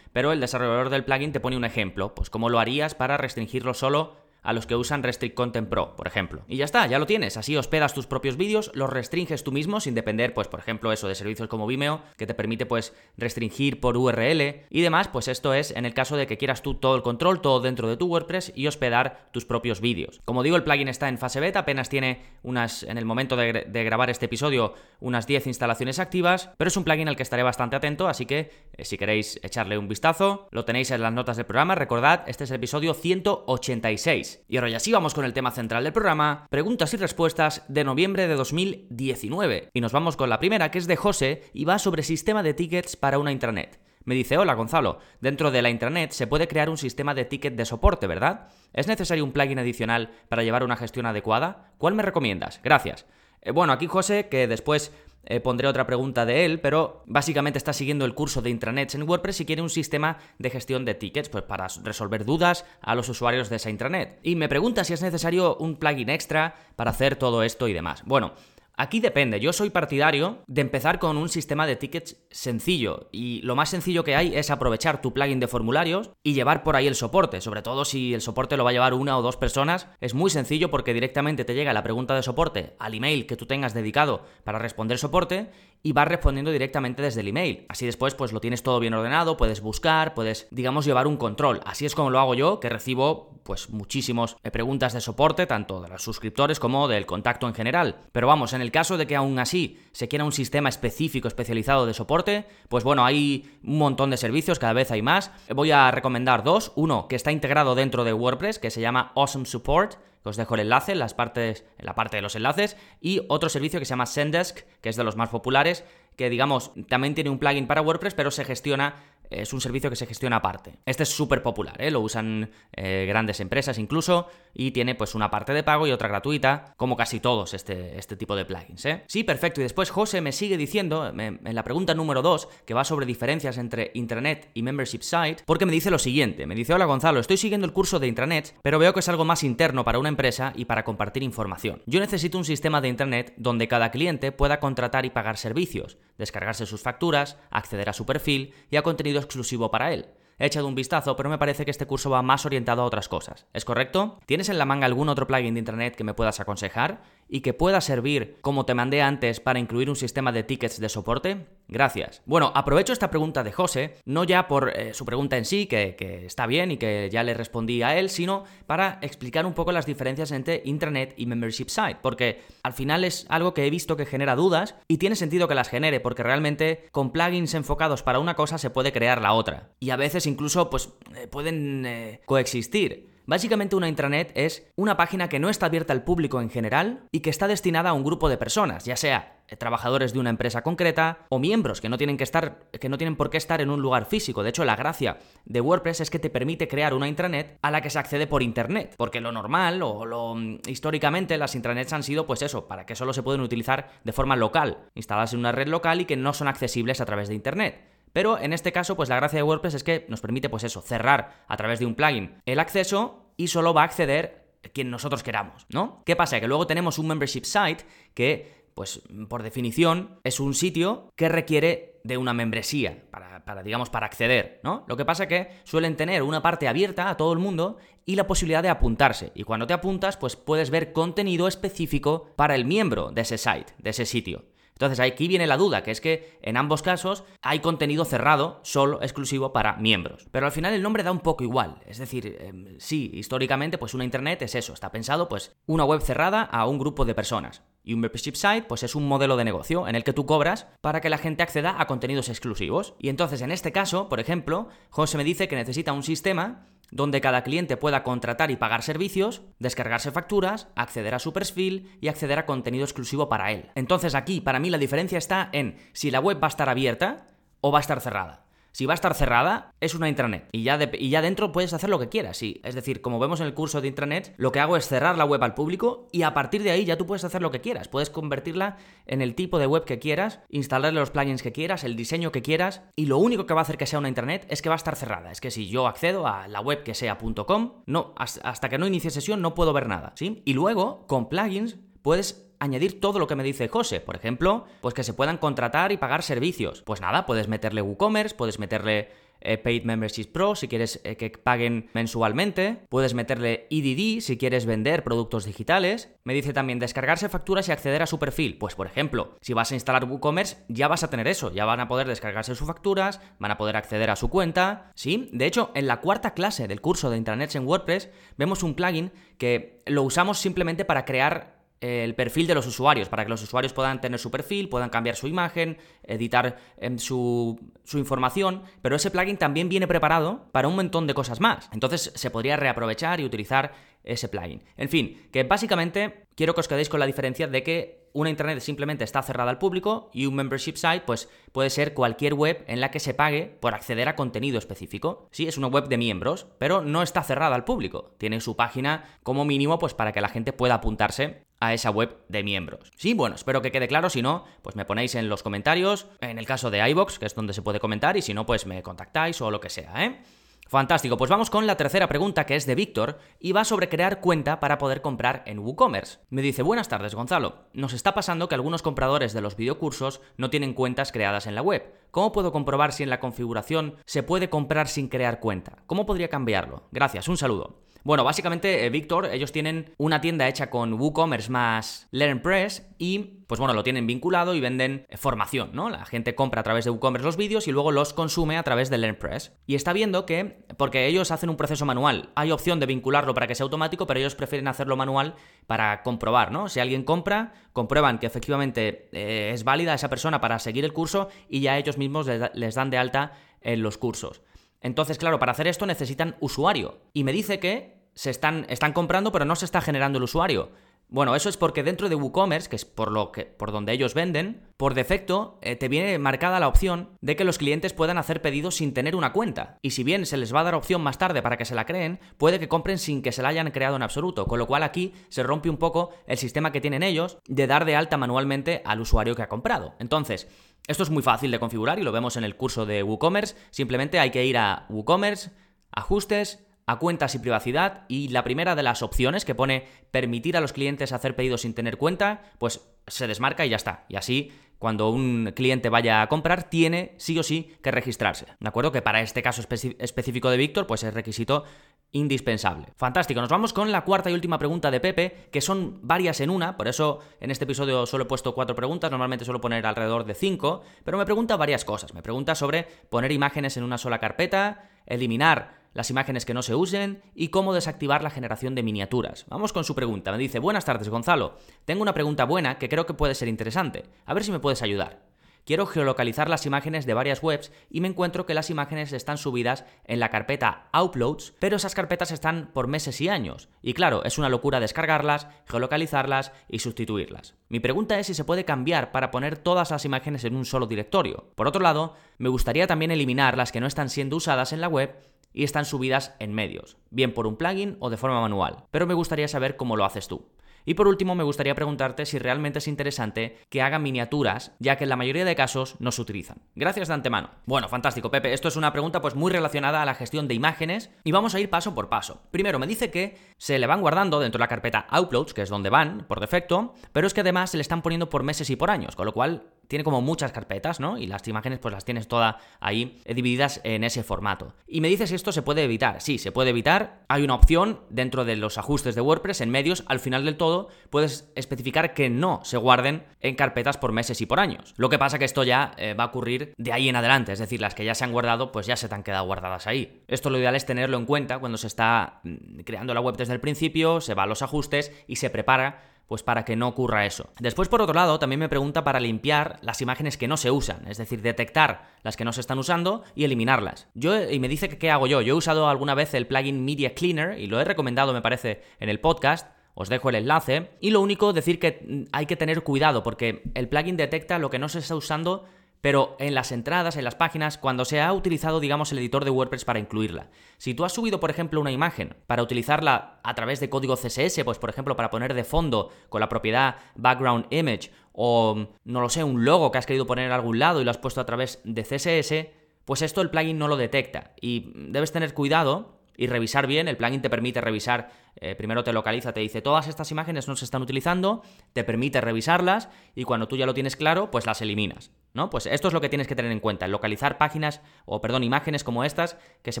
pero 0.12 0.32
el 0.32 0.40
desarrollador 0.40 0.90
del 0.90 1.04
plugin 1.04 1.32
te 1.32 1.40
pone 1.40 1.56
un 1.56 1.64
ejemplo, 1.64 2.14
pues 2.14 2.30
cómo 2.30 2.48
lo 2.48 2.58
harías 2.58 2.94
para 2.94 3.16
restringirlo 3.16 3.74
solo 3.74 4.16
a 4.42 4.52
los 4.52 4.66
que 4.66 4.76
usan 4.76 5.02
Restrict 5.02 5.34
Content 5.34 5.68
Pro, 5.68 5.94
por 5.96 6.06
ejemplo. 6.06 6.42
Y 6.48 6.56
ya 6.56 6.64
está, 6.64 6.86
ya 6.86 6.98
lo 6.98 7.06
tienes. 7.06 7.36
Así 7.36 7.56
hospedas 7.56 7.94
tus 7.94 8.06
propios 8.06 8.36
vídeos, 8.36 8.70
los 8.74 8.90
restringes 8.90 9.44
tú 9.44 9.52
mismo 9.52 9.80
sin 9.80 9.94
depender, 9.94 10.34
pues, 10.34 10.48
por 10.48 10.60
ejemplo, 10.60 10.92
eso 10.92 11.08
de 11.08 11.14
servicios 11.14 11.48
como 11.48 11.66
Vimeo, 11.66 12.02
que 12.16 12.26
te 12.26 12.34
permite, 12.34 12.66
pues, 12.66 12.94
restringir 13.16 13.80
por 13.80 13.96
URL 13.96 14.66
y 14.70 14.80
demás. 14.80 15.08
Pues 15.08 15.28
esto 15.28 15.54
es 15.54 15.70
en 15.70 15.86
el 15.86 15.94
caso 15.94 16.16
de 16.16 16.26
que 16.26 16.38
quieras 16.38 16.62
tú 16.62 16.74
todo 16.74 16.96
el 16.96 17.02
control, 17.02 17.40
todo 17.40 17.60
dentro 17.60 17.88
de 17.88 17.96
tu 17.96 18.06
WordPress 18.06 18.52
y 18.54 18.66
hospedar 18.66 19.28
tus 19.32 19.44
propios 19.44 19.80
vídeos. 19.80 20.20
Como 20.24 20.42
digo, 20.42 20.56
el 20.56 20.64
plugin 20.64 20.88
está 20.88 21.08
en 21.08 21.18
fase 21.18 21.40
beta, 21.40 21.60
apenas 21.60 21.88
tiene 21.88 22.22
unas, 22.42 22.82
en 22.82 22.98
el 22.98 23.04
momento 23.04 23.36
de, 23.36 23.84
grabar 23.84 24.10
este 24.10 24.26
episodio, 24.26 24.74
unas 25.00 25.26
10 25.26 25.46
instalaciones 25.46 25.98
activas, 25.98 26.50
pero 26.56 26.68
es 26.68 26.76
un 26.76 26.84
plugin 26.84 27.08
al 27.08 27.16
que 27.16 27.22
estaré 27.22 27.42
bastante 27.42 27.76
atento, 27.76 28.08
así 28.08 28.26
que 28.26 28.50
eh, 28.76 28.84
si 28.84 28.98
queréis 28.98 29.40
echarle 29.42 29.78
un 29.78 29.88
vistazo, 29.88 30.48
lo 30.50 30.64
tenéis 30.64 30.90
en 30.90 31.02
las 31.02 31.12
notas 31.12 31.36
del 31.36 31.46
programa. 31.46 31.74
Recordad, 31.74 32.24
este 32.26 32.44
es 32.44 32.50
el 32.50 32.56
episodio 32.56 32.94
186. 32.94 34.29
Y 34.48 34.56
ahora 34.56 34.70
ya 34.70 34.80
sí 34.80 34.92
vamos 34.92 35.14
con 35.14 35.24
el 35.24 35.32
tema 35.32 35.50
central 35.50 35.84
del 35.84 35.92
programa, 35.92 36.46
preguntas 36.50 36.94
y 36.94 36.96
respuestas 36.96 37.64
de 37.68 37.84
noviembre 37.84 38.28
de 38.28 38.34
2019. 38.34 39.70
Y 39.72 39.80
nos 39.80 39.92
vamos 39.92 40.16
con 40.16 40.30
la 40.30 40.38
primera, 40.38 40.70
que 40.70 40.78
es 40.78 40.86
de 40.86 40.96
José, 40.96 41.44
y 41.52 41.64
va 41.64 41.78
sobre 41.78 42.02
sistema 42.02 42.42
de 42.42 42.54
tickets 42.54 42.96
para 42.96 43.18
una 43.18 43.32
intranet. 43.32 43.80
Me 44.04 44.14
dice, 44.14 44.38
hola 44.38 44.54
Gonzalo, 44.54 44.98
dentro 45.20 45.50
de 45.50 45.60
la 45.60 45.68
Internet 45.68 46.12
se 46.12 46.26
puede 46.26 46.48
crear 46.48 46.70
un 46.70 46.78
sistema 46.78 47.14
de 47.14 47.26
ticket 47.26 47.54
de 47.54 47.66
soporte, 47.66 48.06
¿verdad? 48.06 48.48
¿Es 48.72 48.88
necesario 48.88 49.24
un 49.24 49.32
plugin 49.32 49.58
adicional 49.58 50.10
para 50.28 50.42
llevar 50.42 50.64
una 50.64 50.76
gestión 50.76 51.04
adecuada? 51.04 51.72
¿Cuál 51.76 51.94
me 51.94 52.02
recomiendas? 52.02 52.60
Gracias. 52.62 53.04
Eh, 53.42 53.50
bueno, 53.52 53.72
aquí 53.72 53.86
José, 53.86 54.28
que 54.28 54.46
después 54.46 54.92
eh, 55.24 55.38
pondré 55.40 55.68
otra 55.68 55.86
pregunta 55.86 56.24
de 56.24 56.46
él, 56.46 56.60
pero 56.60 57.02
básicamente 57.06 57.58
está 57.58 57.72
siguiendo 57.72 58.04
el 58.04 58.14
curso 58.14 58.40
de 58.40 58.50
intranets 58.50 58.94
en 58.94 59.08
WordPress 59.08 59.40
y 59.40 59.44
quiere 59.44 59.60
un 59.60 59.68
sistema 59.68 60.18
de 60.38 60.50
gestión 60.50 60.84
de 60.84 60.94
tickets, 60.94 61.28
pues 61.28 61.44
para 61.44 61.68
resolver 61.82 62.24
dudas 62.24 62.64
a 62.80 62.94
los 62.94 63.08
usuarios 63.08 63.50
de 63.50 63.56
esa 63.56 63.70
intranet. 63.70 64.18
Y 64.22 64.36
me 64.36 64.48
pregunta 64.48 64.82
si 64.82 64.94
es 64.94 65.02
necesario 65.02 65.56
un 65.56 65.76
plugin 65.76 66.08
extra 66.08 66.54
para 66.74 66.90
hacer 66.90 67.16
todo 67.16 67.42
esto 67.42 67.68
y 67.68 67.74
demás. 67.74 68.02
Bueno, 68.06 68.32
Aquí 68.80 68.98
depende, 68.98 69.40
yo 69.40 69.52
soy 69.52 69.68
partidario 69.68 70.38
de 70.46 70.62
empezar 70.62 70.98
con 70.98 71.18
un 71.18 71.28
sistema 71.28 71.66
de 71.66 71.76
tickets 71.76 72.16
sencillo 72.30 73.10
y 73.12 73.42
lo 73.42 73.54
más 73.54 73.68
sencillo 73.68 74.04
que 74.04 74.16
hay 74.16 74.34
es 74.34 74.50
aprovechar 74.50 75.02
tu 75.02 75.12
plugin 75.12 75.38
de 75.38 75.48
formularios 75.48 76.08
y 76.22 76.32
llevar 76.32 76.62
por 76.62 76.76
ahí 76.76 76.86
el 76.86 76.94
soporte, 76.94 77.42
sobre 77.42 77.60
todo 77.60 77.84
si 77.84 78.14
el 78.14 78.22
soporte 78.22 78.56
lo 78.56 78.64
va 78.64 78.70
a 78.70 78.72
llevar 78.72 78.94
una 78.94 79.18
o 79.18 79.22
dos 79.22 79.36
personas, 79.36 79.86
es 80.00 80.14
muy 80.14 80.30
sencillo 80.30 80.70
porque 80.70 80.94
directamente 80.94 81.44
te 81.44 81.54
llega 81.54 81.74
la 81.74 81.82
pregunta 81.82 82.14
de 82.14 82.22
soporte 82.22 82.74
al 82.78 82.94
email 82.94 83.26
que 83.26 83.36
tú 83.36 83.44
tengas 83.44 83.74
dedicado 83.74 84.24
para 84.44 84.58
responder 84.58 84.96
soporte 84.96 85.50
y 85.82 85.92
vas 85.92 86.08
respondiendo 86.08 86.50
directamente 86.50 87.02
desde 87.02 87.20
el 87.20 87.28
email. 87.28 87.66
Así 87.68 87.86
después 87.86 88.14
pues 88.14 88.32
lo 88.32 88.40
tienes 88.40 88.62
todo 88.62 88.80
bien 88.80 88.94
ordenado, 88.94 89.36
puedes 89.36 89.60
buscar, 89.60 90.14
puedes 90.14 90.48
digamos 90.50 90.84
llevar 90.86 91.06
un 91.06 91.16
control. 91.16 91.60
Así 91.64 91.86
es 91.86 91.94
como 91.94 92.10
lo 92.10 92.18
hago 92.18 92.34
yo, 92.34 92.60
que 92.60 92.68
recibo 92.68 93.40
pues 93.44 93.70
muchísimas 93.70 94.36
eh, 94.42 94.50
preguntas 94.50 94.92
de 94.92 95.00
soporte, 95.00 95.46
tanto 95.46 95.80
de 95.80 95.88
los 95.88 96.02
suscriptores 96.02 96.60
como 96.60 96.88
del 96.88 97.06
contacto 97.06 97.46
en 97.48 97.54
general. 97.54 97.96
Pero 98.12 98.26
vamos, 98.26 98.52
en 98.52 98.60
el 98.60 98.69
caso 98.70 98.96
de 98.96 99.06
que 99.06 99.16
aún 99.16 99.38
así 99.38 99.78
se 99.92 100.08
quiera 100.08 100.24
un 100.24 100.32
sistema 100.32 100.68
específico 100.68 101.28
especializado 101.28 101.86
de 101.86 101.94
soporte, 101.94 102.46
pues 102.68 102.84
bueno, 102.84 103.04
hay 103.04 103.50
un 103.64 103.78
montón 103.78 104.10
de 104.10 104.16
servicios, 104.16 104.58
cada 104.58 104.72
vez 104.72 104.90
hay 104.90 105.02
más. 105.02 105.30
Voy 105.54 105.70
a 105.70 105.90
recomendar 105.90 106.42
dos. 106.42 106.72
Uno 106.76 107.08
que 107.08 107.16
está 107.16 107.32
integrado 107.32 107.74
dentro 107.74 108.04
de 108.04 108.12
WordPress, 108.12 108.58
que 108.58 108.70
se 108.70 108.80
llama 108.80 109.12
Awesome 109.14 109.46
Support 109.46 109.98
os 110.22 110.36
dejo 110.36 110.54
el 110.54 110.60
enlace 110.60 110.92
en, 110.92 110.98
las 110.98 111.14
partes, 111.14 111.64
en 111.78 111.86
la 111.86 111.94
parte 111.94 112.16
de 112.16 112.22
los 112.22 112.36
enlaces, 112.36 112.76
y 113.00 113.22
otro 113.28 113.48
servicio 113.48 113.78
que 113.78 113.86
se 113.86 113.90
llama 113.90 114.06
Zendesk, 114.06 114.64
que 114.80 114.90
es 114.90 114.96
de 114.96 115.04
los 115.04 115.16
más 115.16 115.30
populares, 115.30 115.84
que 116.20 116.28
digamos 116.28 116.72
también 116.86 117.14
tiene 117.14 117.30
un 117.30 117.38
plugin 117.38 117.66
para 117.66 117.80
WordPress, 117.80 118.12
pero 118.12 118.30
se 118.30 118.44
gestiona 118.44 118.94
es 119.30 119.52
un 119.52 119.60
servicio 119.60 119.88
que 119.88 119.96
se 119.96 120.06
gestiona 120.06 120.36
aparte. 120.36 120.78
Este 120.84 121.04
es 121.04 121.08
súper 121.08 121.42
popular, 121.42 121.76
¿eh? 121.80 121.90
lo 121.90 122.00
usan 122.00 122.50
eh, 122.72 123.06
grandes 123.08 123.40
empresas 123.40 123.78
incluso 123.78 124.26
y 124.52 124.72
tiene 124.72 124.96
pues 124.96 125.14
una 125.14 125.30
parte 125.30 125.52
de 125.54 125.62
pago 125.62 125.86
y 125.86 125.92
otra 125.92 126.08
gratuita, 126.08 126.74
como 126.76 126.96
casi 126.96 127.20
todos 127.20 127.54
este, 127.54 127.96
este 127.98 128.16
tipo 128.16 128.34
de 128.34 128.44
plugins. 128.44 128.84
¿eh? 128.86 129.04
Sí, 129.06 129.22
perfecto. 129.22 129.60
Y 129.60 129.62
después 129.62 129.90
José 129.90 130.20
me 130.20 130.32
sigue 130.32 130.56
diciendo, 130.56 131.12
en 131.16 131.38
la 131.42 131.62
pregunta 131.62 131.94
número 131.94 132.22
2, 132.22 132.48
que 132.66 132.74
va 132.74 132.84
sobre 132.84 133.06
diferencias 133.06 133.58
entre 133.58 133.92
Intranet 133.94 134.50
y 134.54 134.62
Membership 134.62 135.02
Site, 135.02 135.44
porque 135.46 135.66
me 135.66 135.72
dice 135.72 135.90
lo 135.90 135.98
siguiente. 135.98 136.46
Me 136.46 136.56
dice, 136.56 136.74
hola 136.74 136.86
Gonzalo, 136.86 137.20
estoy 137.20 137.36
siguiendo 137.36 137.66
el 137.66 137.72
curso 137.72 138.00
de 138.00 138.08
Intranet, 138.08 138.56
pero 138.62 138.78
veo 138.78 138.92
que 138.92 139.00
es 139.00 139.08
algo 139.08 139.24
más 139.24 139.44
interno 139.44 139.84
para 139.84 140.00
una 140.00 140.08
empresa 140.08 140.52
y 140.56 140.64
para 140.64 140.84
compartir 140.84 141.22
información. 141.22 141.82
Yo 141.86 142.00
necesito 142.00 142.36
un 142.36 142.44
sistema 142.44 142.80
de 142.80 142.88
Intranet 142.88 143.34
donde 143.36 143.68
cada 143.68 143.92
cliente 143.92 144.32
pueda 144.32 144.58
contratar 144.58 145.06
y 145.06 145.10
pagar 145.10 145.36
servicios, 145.36 145.98
descargarse 146.20 146.66
sus 146.66 146.82
facturas, 146.82 147.36
acceder 147.50 147.88
a 147.88 147.92
su 147.92 148.06
perfil 148.06 148.54
y 148.70 148.76
a 148.76 148.82
contenido 148.82 149.18
exclusivo 149.18 149.72
para 149.72 149.92
él. 149.92 150.06
He 150.38 150.46
echado 150.46 150.68
un 150.68 150.74
vistazo, 150.74 151.16
pero 151.16 151.28
me 151.28 151.36
parece 151.36 151.66
que 151.66 151.70
este 151.70 151.86
curso 151.86 152.08
va 152.08 152.22
más 152.22 152.46
orientado 152.46 152.80
a 152.80 152.86
otras 152.86 153.08
cosas. 153.08 153.46
¿Es 153.52 153.66
correcto? 153.66 154.18
¿Tienes 154.24 154.48
en 154.48 154.56
la 154.56 154.64
manga 154.64 154.86
algún 154.86 155.10
otro 155.10 155.26
plugin 155.26 155.52
de 155.52 155.58
internet 155.58 155.96
que 155.96 156.04
me 156.04 156.14
puedas 156.14 156.40
aconsejar 156.40 157.02
y 157.30 157.40
que 157.40 157.54
pueda 157.54 157.80
servir, 157.80 158.36
como 158.40 158.66
te 158.66 158.74
mandé 158.74 159.02
antes, 159.02 159.40
para 159.40 159.58
incluir 159.58 159.88
un 159.88 159.96
sistema 159.96 160.32
de 160.32 160.42
tickets 160.42 160.80
de 160.80 160.88
soporte? 160.88 161.46
Gracias. 161.68 162.22
Bueno, 162.26 162.50
aprovecho 162.54 162.92
esta 162.92 163.10
pregunta 163.10 163.44
de 163.44 163.52
José, 163.52 163.96
no 164.04 164.24
ya 164.24 164.48
por 164.48 164.70
eh, 164.76 164.92
su 164.92 165.04
pregunta 165.04 165.36
en 165.36 165.44
sí, 165.44 165.66
que, 165.66 165.96
está 166.26 166.46
bien 166.46 166.72
y 166.72 166.76
que 166.76 167.08
ya 167.12 167.22
le 167.22 167.32
respondí 167.32 167.82
a 167.82 167.96
él, 167.96 168.10
sino 168.10 168.44
para 168.66 168.98
explicar 169.02 169.46
un 169.46 169.54
poco 169.54 169.70
las 169.70 169.86
diferencias 169.86 170.32
entre 170.32 170.62
intranet 170.64 171.14
y 171.16 171.26
membership 171.26 171.68
site, 171.68 171.98
porque 172.02 172.42
al 172.64 172.72
final 172.72 173.04
es 173.04 173.24
algo 173.28 173.54
que 173.54 173.66
he 173.66 173.70
visto 173.70 173.96
que 173.96 174.06
genera 174.06 174.34
dudas 174.34 174.74
y 174.88 174.98
tiene 174.98 175.14
sentido 175.14 175.46
que 175.46 175.54
las 175.54 175.68
genere, 175.68 176.00
porque 176.00 176.24
realmente 176.24 176.88
con 176.90 177.12
plugins 177.12 177.54
enfocados 177.54 178.02
para 178.02 178.18
una 178.18 178.34
cosa 178.34 178.58
se 178.58 178.70
puede 178.70 178.92
crear 178.92 179.22
la 179.22 179.34
otra. 179.34 179.70
Y 179.78 179.90
a 179.90 179.96
veces 179.96 180.26
incluso 180.26 180.70
pues 180.70 180.88
eh, 181.16 181.28
pueden 181.28 181.86
eh, 181.86 182.20
coexistir. 182.26 183.09
Básicamente 183.30 183.76
una 183.76 183.88
intranet 183.88 184.32
es 184.34 184.68
una 184.74 184.96
página 184.96 185.28
que 185.28 185.38
no 185.38 185.50
está 185.50 185.66
abierta 185.66 185.92
al 185.92 186.02
público 186.02 186.40
en 186.40 186.50
general 186.50 187.04
y 187.12 187.20
que 187.20 187.30
está 187.30 187.46
destinada 187.46 187.90
a 187.90 187.92
un 187.92 188.02
grupo 188.02 188.28
de 188.28 188.36
personas, 188.36 188.86
ya 188.86 188.96
sea 188.96 189.36
eh, 189.46 189.54
trabajadores 189.54 190.12
de 190.12 190.18
una 190.18 190.30
empresa 190.30 190.62
concreta 190.62 191.26
o 191.28 191.38
miembros 191.38 191.80
que 191.80 191.88
no 191.88 191.96
tienen 191.96 192.16
que 192.16 192.24
estar 192.24 192.58
que 192.72 192.88
no 192.88 192.98
tienen 192.98 193.14
por 193.14 193.30
qué 193.30 193.36
estar 193.36 193.60
en 193.60 193.70
un 193.70 193.82
lugar 193.82 194.06
físico. 194.06 194.42
De 194.42 194.50
hecho, 194.50 194.64
la 194.64 194.74
gracia 194.74 195.18
de 195.44 195.60
WordPress 195.60 196.00
es 196.00 196.10
que 196.10 196.18
te 196.18 196.28
permite 196.28 196.66
crear 196.66 196.92
una 196.92 197.06
intranet 197.06 197.56
a 197.62 197.70
la 197.70 197.80
que 197.82 197.90
se 197.90 198.00
accede 198.00 198.26
por 198.26 198.42
internet, 198.42 198.96
porque 198.96 199.20
lo 199.20 199.30
normal 199.30 199.80
o 199.84 200.04
lo 200.04 200.34
mm, 200.34 200.62
históricamente 200.66 201.38
las 201.38 201.54
intranets 201.54 201.92
han 201.92 202.02
sido 202.02 202.26
pues 202.26 202.42
eso, 202.42 202.66
para 202.66 202.84
que 202.84 202.96
solo 202.96 203.12
se 203.12 203.22
pueden 203.22 203.42
utilizar 203.42 203.92
de 204.02 204.12
forma 204.12 204.34
local, 204.34 204.88
instaladas 204.96 205.34
en 205.34 205.38
una 205.38 205.52
red 205.52 205.68
local 205.68 206.00
y 206.00 206.04
que 206.04 206.16
no 206.16 206.32
son 206.32 206.48
accesibles 206.48 207.00
a 207.00 207.06
través 207.06 207.28
de 207.28 207.36
internet. 207.36 207.99
Pero 208.12 208.38
en 208.38 208.52
este 208.52 208.72
caso, 208.72 208.96
pues 208.96 209.08
la 209.08 209.16
gracia 209.16 209.38
de 209.38 209.42
WordPress 209.42 209.74
es 209.74 209.84
que 209.84 210.06
nos 210.08 210.20
permite, 210.20 210.48
pues 210.48 210.64
eso, 210.64 210.80
cerrar 210.80 211.44
a 211.46 211.56
través 211.56 211.78
de 211.78 211.86
un 211.86 211.94
plugin 211.94 212.40
el 212.46 212.58
acceso 212.58 213.32
y 213.36 213.48
solo 213.48 213.72
va 213.72 213.82
a 213.82 213.84
acceder 213.84 214.40
quien 214.74 214.90
nosotros 214.90 215.22
queramos, 215.22 215.66
¿no? 215.70 216.02
¿Qué 216.04 216.16
pasa? 216.16 216.40
Que 216.40 216.48
luego 216.48 216.66
tenemos 216.66 216.98
un 216.98 217.06
membership 217.06 217.44
site 217.44 217.84
que, 218.14 218.66
pues 218.74 219.02
por 219.28 219.42
definición, 219.42 220.18
es 220.24 220.40
un 220.40 220.54
sitio 220.54 221.10
que 221.16 221.28
requiere 221.28 222.00
de 222.04 222.16
una 222.16 222.34
membresía 222.34 223.04
para, 223.10 223.62
digamos, 223.62 223.90
para 223.90 224.06
acceder, 224.06 224.60
¿no? 224.62 224.84
Lo 224.86 224.96
que 224.96 225.04
pasa 225.04 225.28
que 225.28 225.48
suelen 225.64 225.96
tener 225.96 226.22
una 226.22 226.42
parte 226.42 226.68
abierta 226.68 227.08
a 227.08 227.16
todo 227.16 227.32
el 227.32 227.38
mundo 227.38 227.78
y 228.06 228.16
la 228.16 228.26
posibilidad 228.26 228.62
de 228.62 228.68
apuntarse. 228.68 229.32
Y 229.34 229.44
cuando 229.44 229.66
te 229.66 229.74
apuntas, 229.74 230.16
pues 230.16 230.36
puedes 230.36 230.70
ver 230.70 230.92
contenido 230.92 231.48
específico 231.48 232.30
para 232.36 232.54
el 232.54 232.64
miembro 232.64 233.10
de 233.12 233.22
ese 233.22 233.38
site, 233.38 233.72
de 233.78 233.90
ese 233.90 234.06
sitio. 234.06 234.44
Entonces 234.80 235.00
aquí 235.00 235.28
viene 235.28 235.46
la 235.46 235.58
duda, 235.58 235.82
que 235.82 235.90
es 235.90 236.00
que 236.00 236.38
en 236.40 236.56
ambos 236.56 236.80
casos 236.80 237.24
hay 237.42 237.58
contenido 237.58 238.06
cerrado, 238.06 238.60
solo 238.62 239.02
exclusivo 239.02 239.52
para 239.52 239.76
miembros. 239.76 240.26
Pero 240.30 240.46
al 240.46 240.52
final 240.52 240.72
el 240.72 240.80
nombre 240.80 241.02
da 241.02 241.12
un 241.12 241.20
poco 241.20 241.44
igual. 241.44 241.82
Es 241.84 241.98
decir, 241.98 242.38
em, 242.40 242.78
sí, 242.78 243.10
históricamente 243.12 243.76
pues 243.76 243.92
una 243.92 244.04
internet 244.04 244.40
es 244.40 244.54
eso, 244.54 244.72
está 244.72 244.90
pensado 244.90 245.28
pues 245.28 245.54
una 245.66 245.84
web 245.84 246.00
cerrada 246.00 246.44
a 246.44 246.66
un 246.66 246.78
grupo 246.78 247.04
de 247.04 247.14
personas. 247.14 247.62
Y 247.82 247.94
un 247.94 248.00
membership 248.00 248.34
site, 248.34 248.62
pues 248.62 248.82
es 248.82 248.94
un 248.94 249.08
modelo 249.08 249.36
de 249.36 249.44
negocio 249.44 249.88
en 249.88 249.94
el 249.94 250.04
que 250.04 250.12
tú 250.12 250.26
cobras 250.26 250.66
para 250.80 251.00
que 251.00 251.08
la 251.10 251.18
gente 251.18 251.42
acceda 251.42 251.76
a 251.78 251.86
contenidos 251.86 252.28
exclusivos. 252.28 252.94
Y 252.98 253.08
entonces, 253.08 253.40
en 253.42 253.52
este 253.52 253.72
caso, 253.72 254.08
por 254.08 254.20
ejemplo, 254.20 254.68
José 254.90 255.16
me 255.16 255.24
dice 255.24 255.48
que 255.48 255.56
necesita 255.56 255.92
un 255.92 256.02
sistema 256.02 256.66
donde 256.90 257.20
cada 257.20 257.42
cliente 257.42 257.76
pueda 257.76 258.02
contratar 258.02 258.50
y 258.50 258.56
pagar 258.56 258.82
servicios, 258.82 259.42
descargarse 259.58 260.10
facturas, 260.10 260.68
acceder 260.74 261.14
a 261.14 261.18
su 261.20 261.32
perfil 261.32 261.96
y 262.00 262.08
acceder 262.08 262.38
a 262.38 262.46
contenido 262.46 262.84
exclusivo 262.84 263.28
para 263.28 263.52
él. 263.52 263.70
Entonces 263.74 264.14
aquí, 264.14 264.40
para 264.40 264.58
mí, 264.58 264.70
la 264.70 264.78
diferencia 264.78 265.18
está 265.18 265.48
en 265.52 265.76
si 265.92 266.10
la 266.10 266.20
web 266.20 266.42
va 266.42 266.48
a 266.48 266.50
estar 266.50 266.68
abierta 266.68 267.28
o 267.60 267.70
va 267.70 267.78
a 267.78 267.82
estar 267.82 268.00
cerrada. 268.00 268.44
Si 268.72 268.86
va 268.86 268.92
a 268.92 268.94
estar 268.94 269.14
cerrada, 269.14 269.72
es 269.80 269.94
una 269.94 270.08
intranet. 270.08 270.48
Y 270.52 270.62
ya, 270.62 270.78
y 270.92 271.10
ya 271.10 271.22
dentro 271.22 271.52
puedes 271.52 271.72
hacer 271.72 271.90
lo 271.90 271.98
que 271.98 272.08
quieras. 272.08 272.40
Es 272.42 272.74
decir, 272.74 273.00
como 273.00 273.18
vemos 273.18 273.40
en 273.40 273.46
el 273.46 273.54
curso 273.54 273.80
de 273.80 273.88
intranet, 273.88 274.34
lo 274.36 274.52
que 274.52 274.60
hago 274.60 274.76
es 274.76 274.88
cerrar 274.88 275.18
la 275.18 275.24
web 275.24 275.42
al 275.42 275.54
público 275.54 276.08
y 276.12 276.22
a 276.22 276.34
partir 276.34 276.62
de 276.62 276.70
ahí 276.70 276.84
ya 276.84 276.96
tú 276.96 277.06
puedes 277.06 277.24
hacer 277.24 277.42
lo 277.42 277.50
que 277.50 277.60
quieras. 277.60 277.88
Puedes 277.88 278.10
convertirla 278.10 278.76
en 279.06 279.22
el 279.22 279.34
tipo 279.34 279.58
de 279.58 279.66
web 279.66 279.84
que 279.84 279.98
quieras, 279.98 280.40
instalarle 280.48 281.00
los 281.00 281.10
plugins 281.10 281.42
que 281.42 281.52
quieras, 281.52 281.84
el 281.84 281.96
diseño 281.96 282.32
que 282.32 282.42
quieras. 282.42 282.82
Y 282.96 283.06
lo 283.06 283.18
único 283.18 283.46
que 283.46 283.54
va 283.54 283.60
a 283.60 283.62
hacer 283.62 283.78
que 283.78 283.86
sea 283.86 283.98
una 283.98 284.08
intranet 284.08 284.46
es 284.48 284.62
que 284.62 284.68
va 284.68 284.74
a 284.74 284.76
estar 284.76 284.96
cerrada. 284.96 285.30
Es 285.30 285.40
que 285.40 285.50
si 285.50 285.68
yo 285.68 285.86
accedo 285.86 286.26
a 286.26 286.48
la 286.48 286.60
web 286.60 286.82
que 286.82 286.94
sea.com, 286.94 287.82
no, 287.86 288.14
hasta 288.16 288.68
que 288.68 288.78
no 288.78 288.86
inicie 288.86 289.10
sesión 289.10 289.42
no 289.42 289.54
puedo 289.54 289.72
ver 289.72 289.86
nada. 289.86 290.14
Y 290.20 290.52
luego, 290.54 291.06
con 291.06 291.28
plugins, 291.28 291.78
puedes 292.02 292.49
añadir 292.60 293.00
todo 293.00 293.18
lo 293.18 293.26
que 293.26 293.34
me 293.34 293.42
dice 293.42 293.68
José. 293.68 294.00
Por 294.00 294.14
ejemplo, 294.14 294.66
pues 294.80 294.94
que 294.94 295.02
se 295.02 295.14
puedan 295.14 295.38
contratar 295.38 295.90
y 295.90 295.96
pagar 295.96 296.22
servicios. 296.22 296.82
Pues 296.82 297.00
nada, 297.00 297.26
puedes 297.26 297.48
meterle 297.48 297.82
WooCommerce, 297.82 298.36
puedes 298.36 298.58
meterle 298.58 299.08
eh, 299.40 299.58
Paid 299.58 299.84
Membership 299.84 300.26
Pro 300.32 300.54
si 300.54 300.68
quieres 300.68 301.00
eh, 301.04 301.16
que 301.16 301.30
paguen 301.30 301.88
mensualmente. 301.94 302.82
Puedes 302.88 303.14
meterle 303.14 303.66
EDD 303.70 304.20
si 304.20 304.36
quieres 304.36 304.66
vender 304.66 305.02
productos 305.02 305.44
digitales. 305.44 306.10
Me 306.24 306.34
dice 306.34 306.52
también 306.52 306.78
descargarse 306.78 307.28
facturas 307.28 307.68
y 307.68 307.72
acceder 307.72 308.02
a 308.02 308.06
su 308.06 308.18
perfil. 308.18 308.58
Pues 308.58 308.74
por 308.74 308.86
ejemplo, 308.86 309.36
si 309.40 309.54
vas 309.54 309.72
a 309.72 309.74
instalar 309.74 310.04
WooCommerce 310.04 310.58
ya 310.68 310.88
vas 310.88 311.02
a 311.02 311.10
tener 311.10 311.26
eso. 311.26 311.50
Ya 311.52 311.64
van 311.64 311.80
a 311.80 311.88
poder 311.88 312.06
descargarse 312.06 312.54
sus 312.54 312.66
facturas, 312.66 313.20
van 313.38 313.50
a 313.50 313.58
poder 313.58 313.76
acceder 313.76 314.10
a 314.10 314.16
su 314.16 314.28
cuenta. 314.28 314.92
¿Sí? 314.94 315.30
De 315.32 315.46
hecho, 315.46 315.70
en 315.74 315.86
la 315.86 316.00
cuarta 316.00 316.34
clase 316.34 316.68
del 316.68 316.80
curso 316.80 317.10
de 317.10 317.16
Intranets 317.16 317.56
en 317.56 317.66
WordPress 317.66 318.10
vemos 318.36 318.62
un 318.62 318.74
plugin 318.74 319.12
que 319.38 319.80
lo 319.86 320.02
usamos 320.02 320.38
simplemente 320.38 320.84
para 320.84 321.06
crear 321.06 321.59
el 321.80 322.14
perfil 322.14 322.46
de 322.46 322.54
los 322.54 322.66
usuarios, 322.66 323.08
para 323.08 323.24
que 323.24 323.30
los 323.30 323.42
usuarios 323.42 323.72
puedan 323.72 324.00
tener 324.00 324.20
su 324.20 324.30
perfil, 324.30 324.68
puedan 324.68 324.90
cambiar 324.90 325.16
su 325.16 325.26
imagen, 325.26 325.78
editar 326.02 326.58
em, 326.76 326.98
su, 326.98 327.58
su, 327.84 327.98
información, 327.98 328.62
pero 328.82 328.96
ese 328.96 329.10
plugin 329.10 329.38
también 329.38 329.68
viene 329.68 329.86
preparado 329.86 330.46
para 330.52 330.68
un 330.68 330.76
montón 330.76 331.06
de 331.06 331.14
cosas 331.14 331.40
más. 331.40 331.70
Entonces 331.72 332.12
se 332.14 332.30
podría 332.30 332.56
reaprovechar 332.56 333.20
y 333.20 333.24
utilizar 333.24 333.72
ese 334.04 334.28
plugin. 334.28 334.62
En 334.76 334.88
fin, 334.88 335.28
que 335.32 335.44
básicamente 335.44 336.26
quiero 336.34 336.54
que 336.54 336.60
os 336.60 336.68
quedéis 336.68 336.88
con 336.88 337.00
la 337.00 337.06
diferencia 337.06 337.46
de 337.46 337.62
que 337.62 338.00
una 338.12 338.30
internet 338.30 338.60
simplemente 338.60 339.04
está 339.04 339.22
cerrada 339.22 339.50
al 339.50 339.58
público 339.58 340.10
y 340.12 340.26
un 340.26 340.34
membership 340.34 340.76
site 340.76 341.02
pues 341.06 341.28
puede 341.52 341.70
ser 341.70 341.94
cualquier 341.94 342.34
web 342.34 342.64
en 342.66 342.80
la 342.80 342.90
que 342.90 343.00
se 343.00 343.14
pague 343.14 343.46
por 343.60 343.74
acceder 343.74 344.08
a 344.08 344.16
contenido 344.16 344.58
específico. 344.58 345.28
Sí, 345.30 345.46
es 345.46 345.58
una 345.58 345.68
web 345.68 345.88
de 345.88 345.98
miembros, 345.98 346.46
pero 346.58 346.82
no 346.82 347.02
está 347.02 347.22
cerrada 347.22 347.54
al 347.54 347.64
público. 347.64 348.14
Tiene 348.18 348.40
su 348.40 348.56
página 348.56 349.04
como 349.22 349.44
mínimo 349.44 349.78
pues 349.78 349.94
para 349.94 350.12
que 350.12 350.20
la 350.20 350.28
gente 350.28 350.52
pueda 350.52 350.74
apuntarse 350.74 351.44
a 351.60 351.74
esa 351.74 351.90
web 351.90 352.16
de 352.28 352.42
miembros. 352.42 352.90
Sí, 352.96 353.14
bueno, 353.14 353.36
espero 353.36 353.62
que 353.62 353.70
quede 353.70 353.86
claro, 353.86 354.08
si 354.10 354.22
no, 354.22 354.44
pues 354.62 354.76
me 354.76 354.86
ponéis 354.86 355.14
en 355.14 355.28
los 355.28 355.42
comentarios, 355.42 356.08
en 356.20 356.38
el 356.38 356.46
caso 356.46 356.70
de 356.70 356.88
iBox, 356.90 357.18
que 357.18 357.26
es 357.26 357.34
donde 357.34 357.52
se 357.52 357.62
puede 357.62 357.80
comentar, 357.80 358.16
y 358.16 358.22
si 358.22 358.32
no, 358.32 358.46
pues 358.46 358.66
me 358.66 358.82
contactáis 358.82 359.40
o 359.42 359.50
lo 359.50 359.60
que 359.60 359.68
sea, 359.68 360.04
¿eh? 360.04 360.22
Fantástico, 360.70 361.16
pues 361.16 361.28
vamos 361.28 361.50
con 361.50 361.66
la 361.66 361.76
tercera 361.76 362.06
pregunta 362.06 362.46
que 362.46 362.54
es 362.54 362.64
de 362.64 362.76
Víctor 362.76 363.18
y 363.40 363.50
va 363.50 363.64
sobre 363.64 363.88
crear 363.88 364.20
cuenta 364.20 364.60
para 364.60 364.78
poder 364.78 365.02
comprar 365.02 365.42
en 365.46 365.58
WooCommerce. 365.58 366.20
Me 366.30 366.42
dice, 366.42 366.62
buenas 366.62 366.88
tardes 366.88 367.12
Gonzalo, 367.12 367.64
nos 367.72 367.92
está 367.92 368.14
pasando 368.14 368.48
que 368.48 368.54
algunos 368.54 368.80
compradores 368.80 369.32
de 369.32 369.40
los 369.40 369.56
videocursos 369.56 370.20
no 370.36 370.48
tienen 370.48 370.74
cuentas 370.74 371.10
creadas 371.10 371.48
en 371.48 371.56
la 371.56 371.62
web. 371.62 371.92
¿Cómo 372.12 372.30
puedo 372.30 372.52
comprobar 372.52 372.92
si 372.92 373.02
en 373.02 373.10
la 373.10 373.18
configuración 373.18 373.96
se 374.06 374.22
puede 374.22 374.48
comprar 374.48 374.86
sin 374.86 375.08
crear 375.08 375.40
cuenta? 375.40 375.78
¿Cómo 375.88 376.06
podría 376.06 376.28
cambiarlo? 376.28 376.84
Gracias, 376.92 377.26
un 377.26 377.36
saludo. 377.36 377.80
Bueno, 378.02 378.24
básicamente, 378.24 378.86
eh, 378.86 378.90
Víctor, 378.90 379.26
ellos 379.26 379.52
tienen 379.52 379.94
una 379.98 380.20
tienda 380.20 380.48
hecha 380.48 380.70
con 380.70 380.94
WooCommerce 380.94 381.50
más 381.50 382.08
LearnPress 382.12 382.88
y, 382.98 383.18
pues 383.46 383.58
bueno, 383.58 383.74
lo 383.74 383.82
tienen 383.82 384.06
vinculado 384.06 384.54
y 384.54 384.60
venden 384.60 385.06
eh, 385.08 385.16
formación, 385.18 385.70
¿no? 385.74 385.90
La 385.90 386.06
gente 386.06 386.34
compra 386.34 386.62
a 386.62 386.64
través 386.64 386.84
de 386.84 386.90
WooCommerce 386.90 387.26
los 387.26 387.36
vídeos 387.36 387.68
y 387.68 387.72
luego 387.72 387.92
los 387.92 388.14
consume 388.14 388.56
a 388.56 388.62
través 388.62 388.88
de 388.88 388.98
LearnPress. 388.98 389.52
Y 389.66 389.74
está 389.74 389.92
viendo 389.92 390.24
que, 390.24 390.64
porque 390.78 391.06
ellos 391.06 391.30
hacen 391.30 391.50
un 391.50 391.56
proceso 391.56 391.84
manual, 391.84 392.30
hay 392.34 392.52
opción 392.52 392.80
de 392.80 392.86
vincularlo 392.86 393.34
para 393.34 393.46
que 393.46 393.54
sea 393.54 393.64
automático, 393.64 394.06
pero 394.06 394.20
ellos 394.20 394.34
prefieren 394.34 394.68
hacerlo 394.68 394.96
manual 394.96 395.34
para 395.66 396.02
comprobar, 396.02 396.52
¿no? 396.52 396.68
Si 396.68 396.80
alguien 396.80 397.04
compra, 397.04 397.52
comprueban 397.74 398.18
que 398.18 398.26
efectivamente 398.26 399.08
eh, 399.12 399.50
es 399.52 399.64
válida 399.64 399.94
esa 399.94 400.08
persona 400.08 400.40
para 400.40 400.58
seguir 400.58 400.84
el 400.84 400.94
curso 400.94 401.28
y 401.48 401.60
ya 401.60 401.76
ellos 401.76 401.98
mismos 401.98 402.26
les 402.54 402.74
dan 402.74 402.90
de 402.90 402.98
alta 402.98 403.32
en 403.60 403.82
los 403.82 403.98
cursos. 403.98 404.42
Entonces, 404.80 405.18
claro, 405.18 405.38
para 405.38 405.52
hacer 405.52 405.66
esto 405.66 405.86
necesitan 405.86 406.36
usuario. 406.40 406.98
Y 407.12 407.24
me 407.24 407.32
dice 407.32 407.58
que 407.58 408.00
se 408.14 408.30
están, 408.30 408.66
están 408.68 408.92
comprando, 408.92 409.32
pero 409.32 409.44
no 409.44 409.56
se 409.56 409.64
está 409.64 409.80
generando 409.80 410.18
el 410.18 410.24
usuario. 410.24 410.70
Bueno, 411.12 411.34
eso 411.34 411.48
es 411.48 411.56
porque 411.56 411.82
dentro 411.82 412.08
de 412.08 412.14
WooCommerce, 412.14 412.70
que 412.70 412.76
es 412.76 412.84
por 412.84 413.10
lo 413.10 413.32
que 413.32 413.44
por 413.44 413.72
donde 413.72 413.92
ellos 413.92 414.14
venden, 414.14 414.68
por 414.76 414.94
defecto 414.94 415.58
eh, 415.60 415.74
te 415.74 415.88
viene 415.88 416.16
marcada 416.18 416.60
la 416.60 416.68
opción 416.68 417.18
de 417.20 417.34
que 417.34 417.42
los 417.42 417.58
clientes 417.58 417.92
puedan 417.92 418.16
hacer 418.16 418.40
pedidos 418.40 418.76
sin 418.76 418.94
tener 418.94 419.16
una 419.16 419.32
cuenta. 419.32 419.78
Y 419.82 419.90
si 419.90 420.04
bien 420.04 420.24
se 420.24 420.36
les 420.36 420.54
va 420.54 420.60
a 420.60 420.64
dar 420.64 420.76
opción 420.76 421.02
más 421.02 421.18
tarde 421.18 421.42
para 421.42 421.56
que 421.56 421.64
se 421.64 421.74
la 421.74 421.84
creen, 421.84 422.20
puede 422.38 422.60
que 422.60 422.68
compren 422.68 422.96
sin 422.98 423.22
que 423.22 423.32
se 423.32 423.42
la 423.42 423.48
hayan 423.48 423.72
creado 423.72 423.96
en 423.96 424.02
absoluto, 424.02 424.46
con 424.46 424.60
lo 424.60 424.68
cual 424.68 424.84
aquí 424.84 425.12
se 425.30 425.42
rompe 425.42 425.68
un 425.68 425.78
poco 425.78 426.10
el 426.28 426.38
sistema 426.38 426.70
que 426.70 426.80
tienen 426.80 427.02
ellos 427.02 427.38
de 427.48 427.66
dar 427.66 427.86
de 427.86 427.96
alta 427.96 428.16
manualmente 428.16 428.80
al 428.84 429.00
usuario 429.00 429.34
que 429.34 429.42
ha 429.42 429.48
comprado. 429.48 429.94
Entonces, 429.98 430.46
esto 430.86 431.02
es 431.02 431.10
muy 431.10 431.24
fácil 431.24 431.50
de 431.50 431.58
configurar 431.58 431.98
y 431.98 432.02
lo 432.02 432.12
vemos 432.12 432.36
en 432.36 432.44
el 432.44 432.54
curso 432.54 432.86
de 432.86 433.02
WooCommerce. 433.02 433.56
Simplemente 433.70 434.20
hay 434.20 434.30
que 434.30 434.46
ir 434.46 434.56
a 434.56 434.86
WooCommerce, 434.88 435.50
ajustes, 435.90 436.64
a 436.90 436.98
cuentas 436.98 437.36
y 437.36 437.38
privacidad 437.38 438.02
y 438.08 438.28
la 438.28 438.42
primera 438.42 438.74
de 438.74 438.82
las 438.82 439.02
opciones 439.02 439.44
que 439.44 439.54
pone 439.54 439.84
permitir 440.10 440.56
a 440.56 440.60
los 440.60 440.72
clientes 440.72 441.12
hacer 441.12 441.36
pedidos 441.36 441.60
sin 441.60 441.72
tener 441.72 441.96
cuenta, 441.96 442.42
pues 442.58 442.80
se 443.06 443.28
desmarca 443.28 443.64
y 443.64 443.70
ya 443.70 443.76
está. 443.76 444.06
Y 444.08 444.16
así, 444.16 444.50
cuando 444.78 445.10
un 445.10 445.52
cliente 445.54 445.88
vaya 445.88 446.20
a 446.20 446.28
comprar, 446.28 446.68
tiene 446.68 447.14
sí 447.16 447.38
o 447.38 447.44
sí 447.44 447.76
que 447.80 447.92
registrarse. 447.92 448.46
¿De 448.58 448.68
acuerdo? 448.68 448.90
Que 448.90 449.02
para 449.02 449.20
este 449.20 449.40
caso 449.40 449.62
específico 449.62 450.50
de 450.50 450.56
Víctor, 450.56 450.88
pues 450.88 451.04
es 451.04 451.14
requisito 451.14 451.64
indispensable. 452.10 452.88
Fantástico, 452.96 453.40
nos 453.40 453.50
vamos 453.50 453.72
con 453.72 453.92
la 453.92 454.02
cuarta 454.02 454.28
y 454.28 454.34
última 454.34 454.58
pregunta 454.58 454.90
de 454.90 454.98
Pepe, 454.98 455.48
que 455.52 455.60
son 455.60 456.00
varias 456.02 456.40
en 456.40 456.50
una, 456.50 456.76
por 456.76 456.88
eso 456.88 457.20
en 457.38 457.52
este 457.52 457.66
episodio 457.66 458.04
solo 458.04 458.24
he 458.24 458.26
puesto 458.26 458.52
cuatro 458.52 458.74
preguntas, 458.74 459.12
normalmente 459.12 459.44
suelo 459.44 459.60
poner 459.60 459.86
alrededor 459.86 460.24
de 460.24 460.34
cinco, 460.34 460.82
pero 461.04 461.18
me 461.18 461.24
pregunta 461.24 461.56
varias 461.56 461.84
cosas. 461.84 462.12
Me 462.14 462.22
pregunta 462.22 462.56
sobre 462.56 462.82
poner 463.10 463.30
imágenes 463.30 463.76
en 463.76 463.84
una 463.84 463.96
sola 463.96 464.18
carpeta, 464.18 464.90
eliminar 465.06 465.79
las 465.92 466.10
imágenes 466.10 466.44
que 466.44 466.54
no 466.54 466.62
se 466.62 466.74
usen 466.74 467.22
y 467.34 467.48
cómo 467.48 467.74
desactivar 467.74 468.22
la 468.22 468.30
generación 468.30 468.74
de 468.74 468.82
miniaturas. 468.82 469.46
Vamos 469.48 469.72
con 469.72 469.84
su 469.84 469.94
pregunta. 469.94 470.32
Me 470.32 470.38
dice, 470.38 470.58
buenas 470.58 470.84
tardes 470.84 471.08
Gonzalo, 471.08 471.56
tengo 471.84 472.02
una 472.02 472.14
pregunta 472.14 472.44
buena 472.44 472.78
que 472.78 472.88
creo 472.88 473.06
que 473.06 473.14
puede 473.14 473.34
ser 473.34 473.48
interesante. 473.48 474.04
A 474.26 474.34
ver 474.34 474.44
si 474.44 474.52
me 474.52 474.60
puedes 474.60 474.82
ayudar. 474.82 475.30
Quiero 475.66 475.86
geolocalizar 475.86 476.48
las 476.48 476.66
imágenes 476.66 477.06
de 477.06 477.14
varias 477.14 477.42
webs 477.42 477.70
y 477.90 478.00
me 478.00 478.08
encuentro 478.08 478.46
que 478.46 478.54
las 478.54 478.70
imágenes 478.70 479.12
están 479.12 479.38
subidas 479.38 479.84
en 480.04 480.18
la 480.18 480.30
carpeta 480.30 480.88
Uploads, 480.92 481.54
pero 481.58 481.76
esas 481.76 481.94
carpetas 481.94 482.32
están 482.32 482.70
por 482.72 482.88
meses 482.88 483.20
y 483.20 483.28
años. 483.28 483.68
Y 483.82 483.92
claro, 483.92 484.24
es 484.24 484.38
una 484.38 484.48
locura 484.48 484.80
descargarlas, 484.80 485.46
geolocalizarlas 485.66 486.52
y 486.68 486.80
sustituirlas. 486.80 487.54
Mi 487.68 487.78
pregunta 487.78 488.18
es 488.18 488.26
si 488.26 488.34
se 488.34 488.44
puede 488.44 488.64
cambiar 488.64 489.12
para 489.12 489.30
poner 489.30 489.58
todas 489.58 489.90
las 489.90 490.04
imágenes 490.04 490.44
en 490.44 490.56
un 490.56 490.64
solo 490.64 490.86
directorio. 490.86 491.52
Por 491.54 491.68
otro 491.68 491.82
lado, 491.82 492.14
me 492.38 492.48
gustaría 492.48 492.86
también 492.86 493.10
eliminar 493.10 493.56
las 493.56 493.70
que 493.70 493.80
no 493.80 493.86
están 493.86 494.08
siendo 494.08 494.36
usadas 494.36 494.72
en 494.72 494.80
la 494.80 494.88
web 494.88 495.14
y 495.52 495.64
están 495.64 495.84
subidas 495.84 496.34
en 496.38 496.54
medios, 496.54 496.96
bien 497.10 497.34
por 497.34 497.46
un 497.46 497.56
plugin 497.56 497.96
o 498.00 498.10
de 498.10 498.16
forma 498.16 498.40
manual, 498.40 498.84
pero 498.90 499.06
me 499.06 499.14
gustaría 499.14 499.48
saber 499.48 499.76
cómo 499.76 499.96
lo 499.96 500.04
haces 500.04 500.28
tú. 500.28 500.48
Y 500.84 500.94
por 500.94 501.08
último, 501.08 501.34
me 501.34 501.44
gustaría 501.44 501.74
preguntarte 501.74 502.26
si 502.26 502.38
realmente 502.38 502.78
es 502.78 502.88
interesante 502.88 503.58
que 503.68 503.82
hagan 503.82 504.02
miniaturas, 504.02 504.72
ya 504.78 504.96
que 504.96 505.04
en 505.04 505.10
la 505.10 505.16
mayoría 505.16 505.44
de 505.44 505.56
casos 505.56 505.96
no 505.98 506.12
se 506.12 506.22
utilizan. 506.22 506.58
Gracias 506.74 507.08
de 507.08 507.14
antemano. 507.14 507.50
Bueno, 507.66 507.88
fantástico, 507.88 508.30
Pepe. 508.30 508.52
Esto 508.52 508.68
es 508.68 508.76
una 508.76 508.92
pregunta 508.92 509.20
pues 509.20 509.34
muy 509.34 509.52
relacionada 509.52 510.02
a 510.02 510.06
la 510.06 510.14
gestión 510.14 510.48
de 510.48 510.54
imágenes 510.54 511.10
y 511.24 511.32
vamos 511.32 511.54
a 511.54 511.60
ir 511.60 511.70
paso 511.70 511.94
por 511.94 512.08
paso. 512.08 512.42
Primero, 512.50 512.78
me 512.78 512.86
dice 512.86 513.10
que 513.10 513.36
se 513.58 513.78
le 513.78 513.86
van 513.86 514.00
guardando 514.00 514.40
dentro 514.40 514.58
de 514.58 514.64
la 514.64 514.68
carpeta 514.68 515.06
Uploads, 515.12 515.54
que 515.54 515.62
es 515.62 515.68
donde 515.68 515.90
van 515.90 516.26
por 516.26 516.40
defecto, 516.40 516.94
pero 517.12 517.26
es 517.26 517.34
que 517.34 517.42
además 517.42 517.70
se 517.70 517.76
le 517.76 517.82
están 517.82 518.02
poniendo 518.02 518.30
por 518.30 518.42
meses 518.42 518.70
y 518.70 518.76
por 518.76 518.90
años, 518.90 519.16
con 519.16 519.26
lo 519.26 519.32
cual 519.32 519.70
tiene 519.90 520.04
como 520.04 520.22
muchas 520.22 520.52
carpetas, 520.52 521.00
¿no? 521.00 521.18
Y 521.18 521.26
las 521.26 521.46
imágenes 521.48 521.80
pues 521.80 521.92
las 521.92 522.04
tienes 522.04 522.28
todas 522.28 522.54
ahí 522.78 523.20
eh, 523.24 523.34
divididas 523.34 523.80
en 523.82 524.04
ese 524.04 524.22
formato. 524.22 524.72
Y 524.86 525.00
me 525.00 525.08
dices 525.08 525.32
esto 525.32 525.50
se 525.50 525.62
puede 525.62 525.82
evitar. 525.82 526.20
Sí, 526.20 526.38
se 526.38 526.52
puede 526.52 526.70
evitar. 526.70 527.24
Hay 527.26 527.42
una 527.42 527.56
opción 527.56 527.98
dentro 528.08 528.44
de 528.44 528.54
los 528.54 528.78
ajustes 528.78 529.16
de 529.16 529.20
WordPress 529.20 529.60
en 529.62 529.70
medios, 529.70 530.04
al 530.06 530.20
final 530.20 530.44
del 530.44 530.56
todo 530.56 530.90
puedes 531.10 531.50
especificar 531.56 532.14
que 532.14 532.30
no 532.30 532.60
se 532.62 532.76
guarden 532.76 533.24
en 533.40 533.56
carpetas 533.56 533.98
por 533.98 534.12
meses 534.12 534.40
y 534.40 534.46
por 534.46 534.60
años. 534.60 534.94
Lo 534.96 535.08
que 535.08 535.18
pasa 535.18 535.40
que 535.40 535.44
esto 535.44 535.64
ya 535.64 535.92
eh, 535.96 536.14
va 536.14 536.24
a 536.24 536.28
ocurrir 536.28 536.72
de 536.78 536.92
ahí 536.92 537.08
en 537.08 537.16
adelante, 537.16 537.52
es 537.52 537.58
decir, 537.58 537.80
las 537.80 537.96
que 537.96 538.04
ya 538.04 538.14
se 538.14 538.22
han 538.22 538.30
guardado 538.30 538.70
pues 538.70 538.86
ya 538.86 538.94
se 538.94 539.08
te 539.08 539.14
han 539.16 539.24
quedado 539.24 539.44
guardadas 539.46 539.88
ahí. 539.88 540.22
Esto 540.28 540.50
lo 540.50 540.58
ideal 540.58 540.76
es 540.76 540.86
tenerlo 540.86 541.18
en 541.18 541.26
cuenta 541.26 541.58
cuando 541.58 541.78
se 541.78 541.88
está 541.88 542.40
mm, 542.44 542.82
creando 542.84 543.12
la 543.12 543.20
web 543.20 543.36
desde 543.36 543.54
el 543.54 543.60
principio, 543.60 544.20
se 544.20 544.34
va 544.34 544.44
a 544.44 544.46
los 544.46 544.62
ajustes 544.62 545.10
y 545.26 545.36
se 545.36 545.50
prepara 545.50 546.09
pues 546.30 546.44
para 546.44 546.64
que 546.64 546.76
no 546.76 546.86
ocurra 546.86 547.26
eso. 547.26 547.50
Después, 547.58 547.88
por 547.88 548.00
otro 548.00 548.14
lado, 548.14 548.38
también 548.38 548.60
me 548.60 548.68
pregunta 548.68 549.02
para 549.02 549.18
limpiar 549.18 549.80
las 549.82 550.00
imágenes 550.00 550.36
que 550.36 550.46
no 550.46 550.56
se 550.56 550.70
usan, 550.70 551.04
es 551.08 551.18
decir, 551.18 551.42
detectar 551.42 552.04
las 552.22 552.36
que 552.36 552.44
no 552.44 552.52
se 552.52 552.60
están 552.60 552.78
usando 552.78 553.24
y 553.34 553.42
eliminarlas. 553.42 554.06
Yo, 554.14 554.48
y 554.48 554.60
me 554.60 554.68
dice 554.68 554.88
que 554.88 554.96
qué 554.96 555.10
hago 555.10 555.26
yo. 555.26 555.40
Yo 555.40 555.54
he 555.54 555.56
usado 555.56 555.88
alguna 555.88 556.14
vez 556.14 556.32
el 556.34 556.46
plugin 556.46 556.84
Media 556.84 557.14
Cleaner 557.14 557.58
y 557.58 557.66
lo 557.66 557.80
he 557.80 557.84
recomendado, 557.84 558.32
me 558.32 558.42
parece, 558.42 558.80
en 559.00 559.08
el 559.08 559.18
podcast. 559.18 559.72
Os 559.94 560.08
dejo 560.08 560.28
el 560.28 560.36
enlace. 560.36 560.90
Y 561.00 561.10
lo 561.10 561.20
único, 561.20 561.52
decir 561.52 561.80
que 561.80 562.06
mm, 562.08 562.22
hay 562.30 562.46
que 562.46 562.54
tener 562.54 562.84
cuidado 562.84 563.24
porque 563.24 563.64
el 563.74 563.88
plugin 563.88 564.16
detecta 564.16 564.60
lo 564.60 564.70
que 564.70 564.78
no 564.78 564.88
se 564.88 565.00
está 565.00 565.16
usando 565.16 565.64
pero 566.00 566.36
en 566.38 566.54
las 566.54 566.72
entradas, 566.72 567.16
en 567.16 567.24
las 567.24 567.34
páginas, 567.34 567.76
cuando 567.78 568.04
se 568.04 568.20
ha 568.20 568.32
utilizado, 568.32 568.80
digamos, 568.80 569.12
el 569.12 569.18
editor 569.18 569.44
de 569.44 569.50
WordPress 569.50 569.84
para 569.84 569.98
incluirla. 569.98 570.48
Si 570.78 570.94
tú 570.94 571.04
has 571.04 571.12
subido, 571.12 571.40
por 571.40 571.50
ejemplo, 571.50 571.80
una 571.80 571.92
imagen 571.92 572.36
para 572.46 572.62
utilizarla 572.62 573.40
a 573.42 573.54
través 573.54 573.80
de 573.80 573.90
código 573.90 574.16
CSS, 574.16 574.64
pues 574.64 574.78
por 574.78 574.90
ejemplo, 574.90 575.16
para 575.16 575.30
poner 575.30 575.54
de 575.54 575.64
fondo 575.64 576.10
con 576.28 576.40
la 576.40 576.48
propiedad 576.48 576.96
background 577.16 577.66
image 577.70 578.10
o, 578.32 578.88
no 579.04 579.20
lo 579.20 579.28
sé, 579.28 579.44
un 579.44 579.64
logo 579.64 579.90
que 579.90 579.98
has 579.98 580.06
querido 580.06 580.26
poner 580.26 580.46
en 580.46 580.52
algún 580.52 580.78
lado 580.78 581.00
y 581.00 581.04
lo 581.04 581.10
has 581.10 581.18
puesto 581.18 581.40
a 581.40 581.46
través 581.46 581.80
de 581.84 582.02
CSS, 582.02 582.70
pues 583.04 583.22
esto 583.22 583.40
el 583.42 583.50
plugin 583.50 583.78
no 583.78 583.88
lo 583.88 583.96
detecta 583.96 584.52
y 584.60 584.92
debes 584.94 585.32
tener 585.32 585.52
cuidado 585.52 586.20
y 586.36 586.46
revisar 586.46 586.86
bien. 586.86 587.08
El 587.08 587.18
plugin 587.18 587.42
te 587.42 587.50
permite 587.50 587.82
revisar, 587.82 588.30
eh, 588.56 588.74
primero 588.74 589.04
te 589.04 589.12
localiza, 589.12 589.52
te 589.52 589.60
dice 589.60 589.82
todas 589.82 590.08
estas 590.08 590.30
imágenes 590.30 590.68
no 590.68 590.76
se 590.76 590.84
están 590.84 591.02
utilizando, 591.02 591.62
te 591.92 592.04
permite 592.04 592.40
revisarlas 592.40 593.08
y 593.34 593.44
cuando 593.44 593.68
tú 593.68 593.76
ya 593.76 593.86
lo 593.86 593.94
tienes 593.94 594.16
claro, 594.16 594.50
pues 594.50 594.66
las 594.66 594.82
eliminas. 594.82 595.32
¿No? 595.52 595.68
Pues 595.68 595.86
esto 595.86 596.06
es 596.06 596.14
lo 596.14 596.20
que 596.20 596.28
tienes 596.28 596.46
que 596.46 596.54
tener 596.54 596.70
en 596.70 596.78
cuenta, 596.78 597.08
localizar 597.08 597.58
páginas 597.58 598.02
o 598.24 598.40
perdón, 598.40 598.62
imágenes 598.62 599.02
como 599.02 599.24
estas 599.24 599.56
que 599.82 599.90
se 599.90 600.00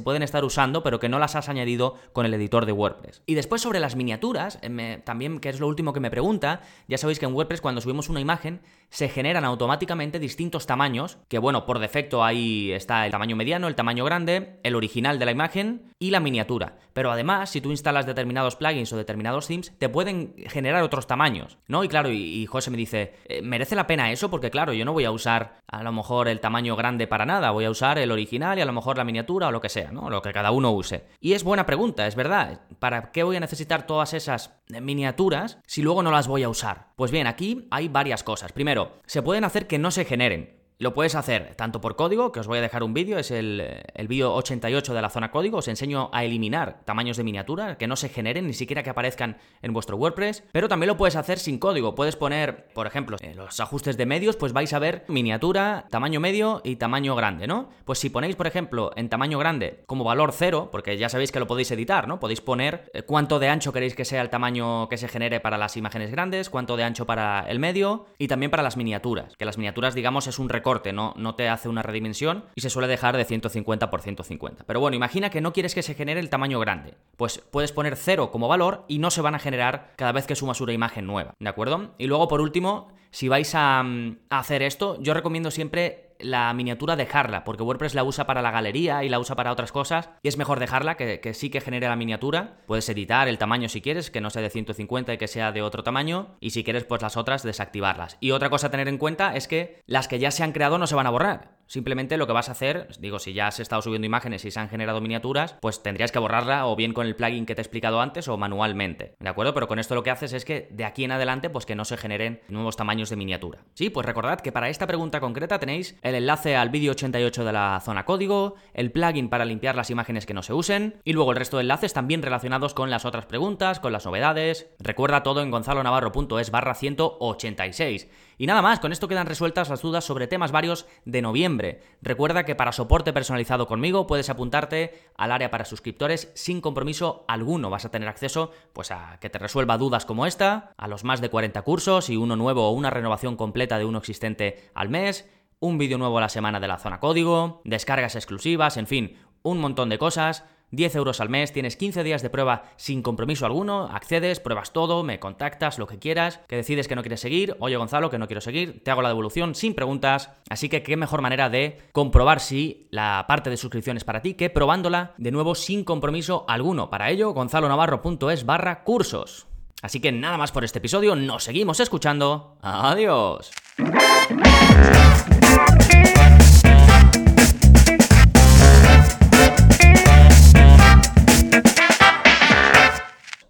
pueden 0.00 0.22
estar 0.22 0.44
usando 0.44 0.84
pero 0.84 1.00
que 1.00 1.08
no 1.08 1.18
las 1.18 1.34
has 1.34 1.48
añadido 1.48 1.96
con 2.12 2.24
el 2.24 2.32
editor 2.34 2.66
de 2.66 2.72
WordPress. 2.72 3.24
Y 3.26 3.34
después 3.34 3.60
sobre 3.60 3.80
las 3.80 3.96
miniaturas, 3.96 4.60
eh, 4.62 5.02
también 5.04 5.40
que 5.40 5.48
es 5.48 5.58
lo 5.58 5.66
último 5.66 5.92
que 5.92 5.98
me 5.98 6.08
pregunta, 6.08 6.60
ya 6.86 6.98
sabéis 6.98 7.18
que 7.18 7.26
en 7.26 7.34
WordPress 7.34 7.60
cuando 7.60 7.80
subimos 7.80 8.08
una 8.08 8.20
imagen 8.20 8.60
se 8.90 9.08
generan 9.08 9.44
automáticamente 9.44 10.20
distintos 10.20 10.66
tamaños, 10.66 11.18
que 11.28 11.38
bueno, 11.38 11.66
por 11.66 11.80
defecto 11.80 12.22
ahí 12.22 12.70
está 12.70 13.04
el 13.06 13.12
tamaño 13.12 13.34
mediano, 13.34 13.66
el 13.66 13.74
tamaño 13.74 14.04
grande, 14.04 14.60
el 14.62 14.76
original 14.76 15.18
de 15.18 15.24
la 15.24 15.32
imagen 15.32 15.82
y 15.98 16.10
la 16.10 16.20
miniatura. 16.20 16.76
Pero 16.92 17.10
además, 17.10 17.50
si 17.50 17.60
tú 17.60 17.70
instalas 17.70 18.06
determinados 18.06 18.49
plugins 18.56 18.92
o 18.92 18.96
determinados 18.96 19.46
themes, 19.46 19.72
te 19.78 19.88
pueden 19.88 20.34
generar 20.48 20.82
otros 20.82 21.06
tamaños, 21.06 21.58
¿no? 21.68 21.84
Y 21.84 21.88
claro, 21.88 22.10
y, 22.10 22.46
José 22.46 22.70
me 22.70 22.76
dice, 22.76 23.14
eh, 23.26 23.42
¿merece 23.42 23.76
la 23.76 23.86
pena 23.86 24.10
eso? 24.10 24.28
Porque 24.28 24.50
claro, 24.50 24.72
yo 24.72 24.84
no 24.84 24.92
voy 24.92 25.04
a 25.04 25.10
usar 25.12 25.20
usar 25.20 25.60
a 25.66 25.82
lo 25.82 25.92
mejor 25.92 26.28
el 26.28 26.40
tamaño 26.40 26.74
grande 26.76 27.06
para 27.06 27.26
nada, 27.26 27.50
voy 27.50 27.66
a 27.66 27.70
usar 27.70 27.98
el 27.98 28.10
original 28.10 28.58
y 28.58 28.62
a 28.62 28.64
lo 28.64 28.72
mejor 28.72 28.96
la 28.96 29.04
miniatura 29.04 29.48
o 29.48 29.52
lo 29.52 29.60
que 29.60 29.68
sea, 29.68 29.92
¿no? 29.92 30.08
Lo 30.08 30.22
que 30.22 30.32
cada 30.32 30.50
uno 30.50 30.72
use. 30.72 31.04
Y 31.20 31.34
es 31.34 31.44
buena 31.44 31.66
pregunta, 31.66 32.06
es 32.06 32.16
verdad. 32.16 32.62
¿Para 32.78 33.12
qué 33.12 33.22
voy 33.22 33.36
a 33.36 33.40
necesitar 33.40 33.86
todas 33.86 34.14
esas 34.14 34.58
miniaturas 34.68 35.58
si 35.66 35.82
luego 35.82 36.02
no 36.02 36.10
las 36.10 36.26
voy 36.26 36.42
a 36.42 36.48
usar? 36.48 36.88
Pues 36.96 37.10
bien, 37.10 37.26
aquí 37.26 37.68
hay 37.70 37.88
varias 37.88 38.24
cosas. 38.24 38.52
Primero, 38.52 38.94
se 39.06 39.22
pueden 39.22 39.44
hacer 39.44 39.66
que 39.66 39.78
no 39.78 39.90
se 39.90 40.04
generen. 40.04 40.59
Lo 40.80 40.94
puedes 40.94 41.14
hacer 41.14 41.56
tanto 41.56 41.82
por 41.82 41.94
código, 41.94 42.32
que 42.32 42.40
os 42.40 42.46
voy 42.46 42.56
a 42.56 42.62
dejar 42.62 42.82
un 42.82 42.94
vídeo, 42.94 43.18
es 43.18 43.30
el, 43.30 43.82
el 43.94 44.08
vídeo 44.08 44.32
88 44.32 44.94
de 44.94 45.02
la 45.02 45.10
zona 45.10 45.30
código, 45.30 45.58
os 45.58 45.68
enseño 45.68 46.08
a 46.10 46.24
eliminar 46.24 46.80
tamaños 46.86 47.18
de 47.18 47.22
miniatura, 47.22 47.76
que 47.76 47.86
no 47.86 47.96
se 47.96 48.08
generen, 48.08 48.46
ni 48.46 48.54
siquiera 48.54 48.82
que 48.82 48.88
aparezcan 48.88 49.36
en 49.60 49.74
vuestro 49.74 49.98
WordPress, 49.98 50.42
pero 50.52 50.68
también 50.68 50.88
lo 50.88 50.96
puedes 50.96 51.16
hacer 51.16 51.38
sin 51.38 51.58
código, 51.58 51.94
puedes 51.94 52.16
poner, 52.16 52.68
por 52.72 52.86
ejemplo, 52.86 53.18
en 53.20 53.36
los 53.36 53.60
ajustes 53.60 53.98
de 53.98 54.06
medios, 54.06 54.36
pues 54.36 54.54
vais 54.54 54.72
a 54.72 54.78
ver 54.78 55.04
miniatura, 55.06 55.84
tamaño 55.90 56.18
medio 56.18 56.62
y 56.64 56.76
tamaño 56.76 57.14
grande, 57.14 57.46
¿no? 57.46 57.68
Pues 57.84 57.98
si 57.98 58.08
ponéis, 58.08 58.34
por 58.34 58.46
ejemplo, 58.46 58.92
en 58.96 59.10
tamaño 59.10 59.38
grande 59.38 59.84
como 59.84 60.04
valor 60.04 60.32
cero, 60.32 60.70
porque 60.72 60.96
ya 60.96 61.10
sabéis 61.10 61.30
que 61.30 61.40
lo 61.40 61.46
podéis 61.46 61.70
editar, 61.72 62.08
¿no? 62.08 62.20
Podéis 62.20 62.40
poner 62.40 62.90
eh, 62.94 63.02
cuánto 63.02 63.38
de 63.38 63.50
ancho 63.50 63.74
queréis 63.74 63.94
que 63.94 64.06
sea 64.06 64.22
el 64.22 64.30
tamaño 64.30 64.88
que 64.88 64.96
se 64.96 65.08
genere 65.08 65.40
para 65.40 65.58
las 65.58 65.76
imágenes 65.76 66.10
grandes, 66.10 66.48
cuánto 66.48 66.78
de 66.78 66.84
ancho 66.84 67.04
para 67.04 67.40
el 67.50 67.58
medio 67.58 68.06
y 68.16 68.28
también 68.28 68.50
para 68.50 68.62
las 68.62 68.78
miniaturas, 68.78 69.36
que 69.36 69.44
las 69.44 69.58
miniaturas, 69.58 69.94
digamos, 69.94 70.26
es 70.26 70.38
un 70.38 70.48
recorte 70.48 70.69
no, 70.92 71.34
te 71.34 71.48
hace 71.48 71.68
una 71.68 71.82
redimensión 71.82 72.44
y 72.54 72.60
se 72.60 72.70
suele 72.70 72.88
dejar 72.88 73.16
de 73.16 73.24
150 73.24 73.90
por 73.90 74.02
150. 74.02 74.64
Pero 74.64 74.80
bueno, 74.80 74.96
imagina 74.96 75.30
que 75.30 75.40
no 75.40 75.52
quieres 75.52 75.74
que 75.74 75.82
se 75.82 75.94
genere 75.94 76.20
el 76.20 76.30
tamaño 76.30 76.60
grande. 76.60 76.94
Pues 77.16 77.38
puedes 77.38 77.72
poner 77.72 77.96
0 77.96 78.30
como 78.30 78.48
valor 78.48 78.84
y 78.88 78.98
no 78.98 79.10
se 79.10 79.20
van 79.20 79.34
a 79.34 79.38
generar 79.38 79.92
cada 79.96 80.12
vez 80.12 80.26
que 80.26 80.36
sumas 80.36 80.60
una 80.60 80.72
imagen 80.72 81.06
nueva, 81.06 81.34
¿de 81.38 81.48
acuerdo? 81.48 81.94
Y 81.98 82.06
luego, 82.06 82.28
por 82.28 82.40
último, 82.40 82.88
si 83.10 83.28
vais 83.28 83.54
a, 83.54 83.82
mm, 83.82 84.18
a 84.30 84.38
hacer 84.38 84.62
esto, 84.62 85.00
yo 85.00 85.14
recomiendo 85.14 85.50
siempre 85.50 86.09
la 86.22 86.52
miniatura 86.54 86.96
dejarla, 86.96 87.44
porque 87.44 87.62
WordPress 87.62 87.94
la 87.94 88.04
usa 88.04 88.26
para 88.26 88.42
la 88.42 88.50
galería 88.50 89.04
y 89.04 89.08
la 89.08 89.18
usa 89.18 89.36
para 89.36 89.52
otras 89.52 89.72
cosas, 89.72 90.10
y 90.22 90.28
es 90.28 90.36
mejor 90.36 90.60
dejarla, 90.60 90.96
que, 90.96 91.20
que, 91.20 91.34
sí 91.34 91.50
que 91.50 91.60
genere 91.60 91.88
la 91.88 91.96
miniatura. 91.96 92.58
Puedes 92.66 92.88
editar 92.88 93.28
el 93.28 93.38
tamaño 93.38 93.68
si 93.68 93.80
quieres, 93.80 94.10
que 94.10 94.20
no 94.20 94.30
sea 94.30 94.42
de 94.42 94.50
150 94.50 95.14
y 95.14 95.18
que 95.18 95.28
sea 95.28 95.52
de 95.52 95.62
otro 95.62 95.82
tamaño, 95.82 96.36
y 96.40 96.50
si 96.50 96.64
quieres, 96.64 96.84
pues 96.84 97.02
las 97.02 97.16
otras 97.16 97.42
desactivarlas. 97.42 98.16
Y 98.20 98.32
otra 98.32 98.50
cosa 98.50 98.68
a 98.68 98.70
tener 98.70 98.88
en 98.88 98.98
cuenta 98.98 99.34
es 99.34 99.48
que 99.48 99.80
las 99.86 100.08
que 100.08 100.18
ya 100.18 100.30
se 100.30 100.42
han 100.42 100.52
creado 100.52 100.78
no 100.78 100.86
se 100.86 100.94
van 100.94 101.06
a 101.06 101.10
borrar. 101.10 101.59
Simplemente 101.70 102.16
lo 102.16 102.26
que 102.26 102.32
vas 102.32 102.48
a 102.48 102.52
hacer, 102.52 102.88
digo, 102.98 103.20
si 103.20 103.32
ya 103.32 103.46
has 103.46 103.60
estado 103.60 103.80
subiendo 103.80 104.04
imágenes 104.04 104.44
y 104.44 104.50
se 104.50 104.58
han 104.58 104.68
generado 104.68 105.00
miniaturas, 105.00 105.54
pues 105.60 105.84
tendrías 105.84 106.10
que 106.10 106.18
borrarla 106.18 106.66
o 106.66 106.74
bien 106.74 106.92
con 106.92 107.06
el 107.06 107.14
plugin 107.14 107.46
que 107.46 107.54
te 107.54 107.60
he 107.60 107.62
explicado 107.62 108.00
antes 108.00 108.26
o 108.26 108.36
manualmente. 108.36 109.14
¿De 109.20 109.28
acuerdo? 109.28 109.54
Pero 109.54 109.68
con 109.68 109.78
esto 109.78 109.94
lo 109.94 110.02
que 110.02 110.10
haces 110.10 110.32
es 110.32 110.44
que 110.44 110.66
de 110.72 110.84
aquí 110.84 111.04
en 111.04 111.12
adelante, 111.12 111.48
pues 111.48 111.66
que 111.66 111.76
no 111.76 111.84
se 111.84 111.96
generen 111.96 112.40
nuevos 112.48 112.74
tamaños 112.74 113.08
de 113.08 113.14
miniatura. 113.14 113.60
Sí, 113.74 113.88
pues 113.88 114.04
recordad 114.04 114.40
que 114.40 114.50
para 114.50 114.68
esta 114.68 114.88
pregunta 114.88 115.20
concreta 115.20 115.60
tenéis 115.60 115.94
el 116.02 116.16
enlace 116.16 116.56
al 116.56 116.70
vídeo 116.70 116.90
88 116.90 117.44
de 117.44 117.52
la 117.52 117.80
zona 117.84 118.04
código, 118.04 118.56
el 118.74 118.90
plugin 118.90 119.28
para 119.28 119.44
limpiar 119.44 119.76
las 119.76 119.90
imágenes 119.90 120.26
que 120.26 120.34
no 120.34 120.42
se 120.42 120.54
usen 120.54 120.96
y 121.04 121.12
luego 121.12 121.30
el 121.30 121.38
resto 121.38 121.58
de 121.58 121.62
enlaces 121.62 121.92
también 121.92 122.22
relacionados 122.22 122.74
con 122.74 122.90
las 122.90 123.04
otras 123.04 123.26
preguntas, 123.26 123.78
con 123.78 123.92
las 123.92 124.06
novedades. 124.06 124.74
Recuerda 124.80 125.22
todo 125.22 125.40
en 125.40 125.52
gonzalonavarro.es 125.52 126.50
barra 126.50 126.74
186. 126.74 128.08
Y 128.38 128.46
nada 128.46 128.62
más, 128.62 128.80
con 128.80 128.90
esto 128.90 129.06
quedan 129.06 129.26
resueltas 129.26 129.68
las 129.68 129.82
dudas 129.82 130.02
sobre 130.02 130.26
temas 130.26 130.50
varios 130.50 130.86
de 131.04 131.20
noviembre. 131.20 131.59
Recuerda 132.02 132.44
que 132.44 132.54
para 132.54 132.72
soporte 132.72 133.12
personalizado 133.12 133.66
conmigo 133.66 134.06
puedes 134.06 134.30
apuntarte 134.30 134.94
al 135.16 135.32
área 135.32 135.50
para 135.50 135.64
suscriptores 135.64 136.30
sin 136.34 136.60
compromiso 136.60 137.24
alguno. 137.28 137.70
Vas 137.70 137.84
a 137.84 137.90
tener 137.90 138.08
acceso 138.08 138.52
pues 138.72 138.90
a 138.90 139.18
que 139.20 139.30
te 139.30 139.38
resuelva 139.38 139.78
dudas 139.78 140.06
como 140.06 140.26
esta, 140.26 140.72
a 140.76 140.88
los 140.88 141.04
más 141.04 141.20
de 141.20 141.30
40 141.30 141.62
cursos 141.62 142.10
y 142.10 142.16
uno 142.16 142.36
nuevo 142.36 142.68
o 142.68 142.72
una 142.72 142.90
renovación 142.90 143.36
completa 143.36 143.78
de 143.78 143.84
uno 143.84 143.98
existente 143.98 144.70
al 144.74 144.88
mes, 144.88 145.28
un 145.58 145.78
vídeo 145.78 145.98
nuevo 145.98 146.18
a 146.18 146.22
la 146.22 146.28
semana 146.28 146.60
de 146.60 146.68
la 146.68 146.78
zona 146.78 147.00
código, 147.00 147.60
descargas 147.64 148.16
exclusivas, 148.16 148.76
en 148.76 148.86
fin, 148.86 149.18
un 149.42 149.58
montón 149.58 149.88
de 149.88 149.98
cosas 149.98 150.44
10 150.70 150.94
euros 150.96 151.20
al 151.20 151.28
mes, 151.28 151.52
tienes 151.52 151.76
15 151.76 152.02
días 152.02 152.22
de 152.22 152.30
prueba 152.30 152.64
sin 152.76 153.02
compromiso 153.02 153.46
alguno, 153.46 153.86
accedes, 153.86 154.40
pruebas 154.40 154.72
todo, 154.72 155.02
me 155.02 155.18
contactas, 155.18 155.78
lo 155.78 155.86
que 155.86 155.98
quieras, 155.98 156.40
que 156.48 156.56
decides 156.56 156.88
que 156.88 156.96
no 156.96 157.02
quieres 157.02 157.20
seguir, 157.20 157.56
oye 157.60 157.76
Gonzalo, 157.76 158.10
que 158.10 158.18
no 158.18 158.26
quiero 158.26 158.40
seguir, 158.40 158.82
te 158.84 158.90
hago 158.90 159.02
la 159.02 159.08
devolución 159.08 159.54
sin 159.54 159.74
preguntas, 159.74 160.30
así 160.48 160.68
que 160.68 160.82
qué 160.82 160.96
mejor 160.96 161.22
manera 161.22 161.50
de 161.50 161.78
comprobar 161.92 162.40
si 162.40 162.88
la 162.90 163.24
parte 163.28 163.50
de 163.50 163.56
suscripción 163.56 163.96
es 163.96 164.04
para 164.04 164.22
ti 164.22 164.34
que 164.34 164.50
probándola 164.50 165.14
de 165.18 165.30
nuevo 165.30 165.54
sin 165.54 165.84
compromiso 165.84 166.44
alguno. 166.48 166.90
Para 166.90 167.10
ello, 167.10 167.32
gonzalonavarro.es 167.32 168.46
barra 168.46 168.84
cursos. 168.84 169.46
Así 169.82 170.00
que 170.00 170.12
nada 170.12 170.36
más 170.36 170.52
por 170.52 170.64
este 170.64 170.78
episodio, 170.78 171.16
nos 171.16 171.44
seguimos 171.44 171.80
escuchando. 171.80 172.58
Adiós. 172.60 173.50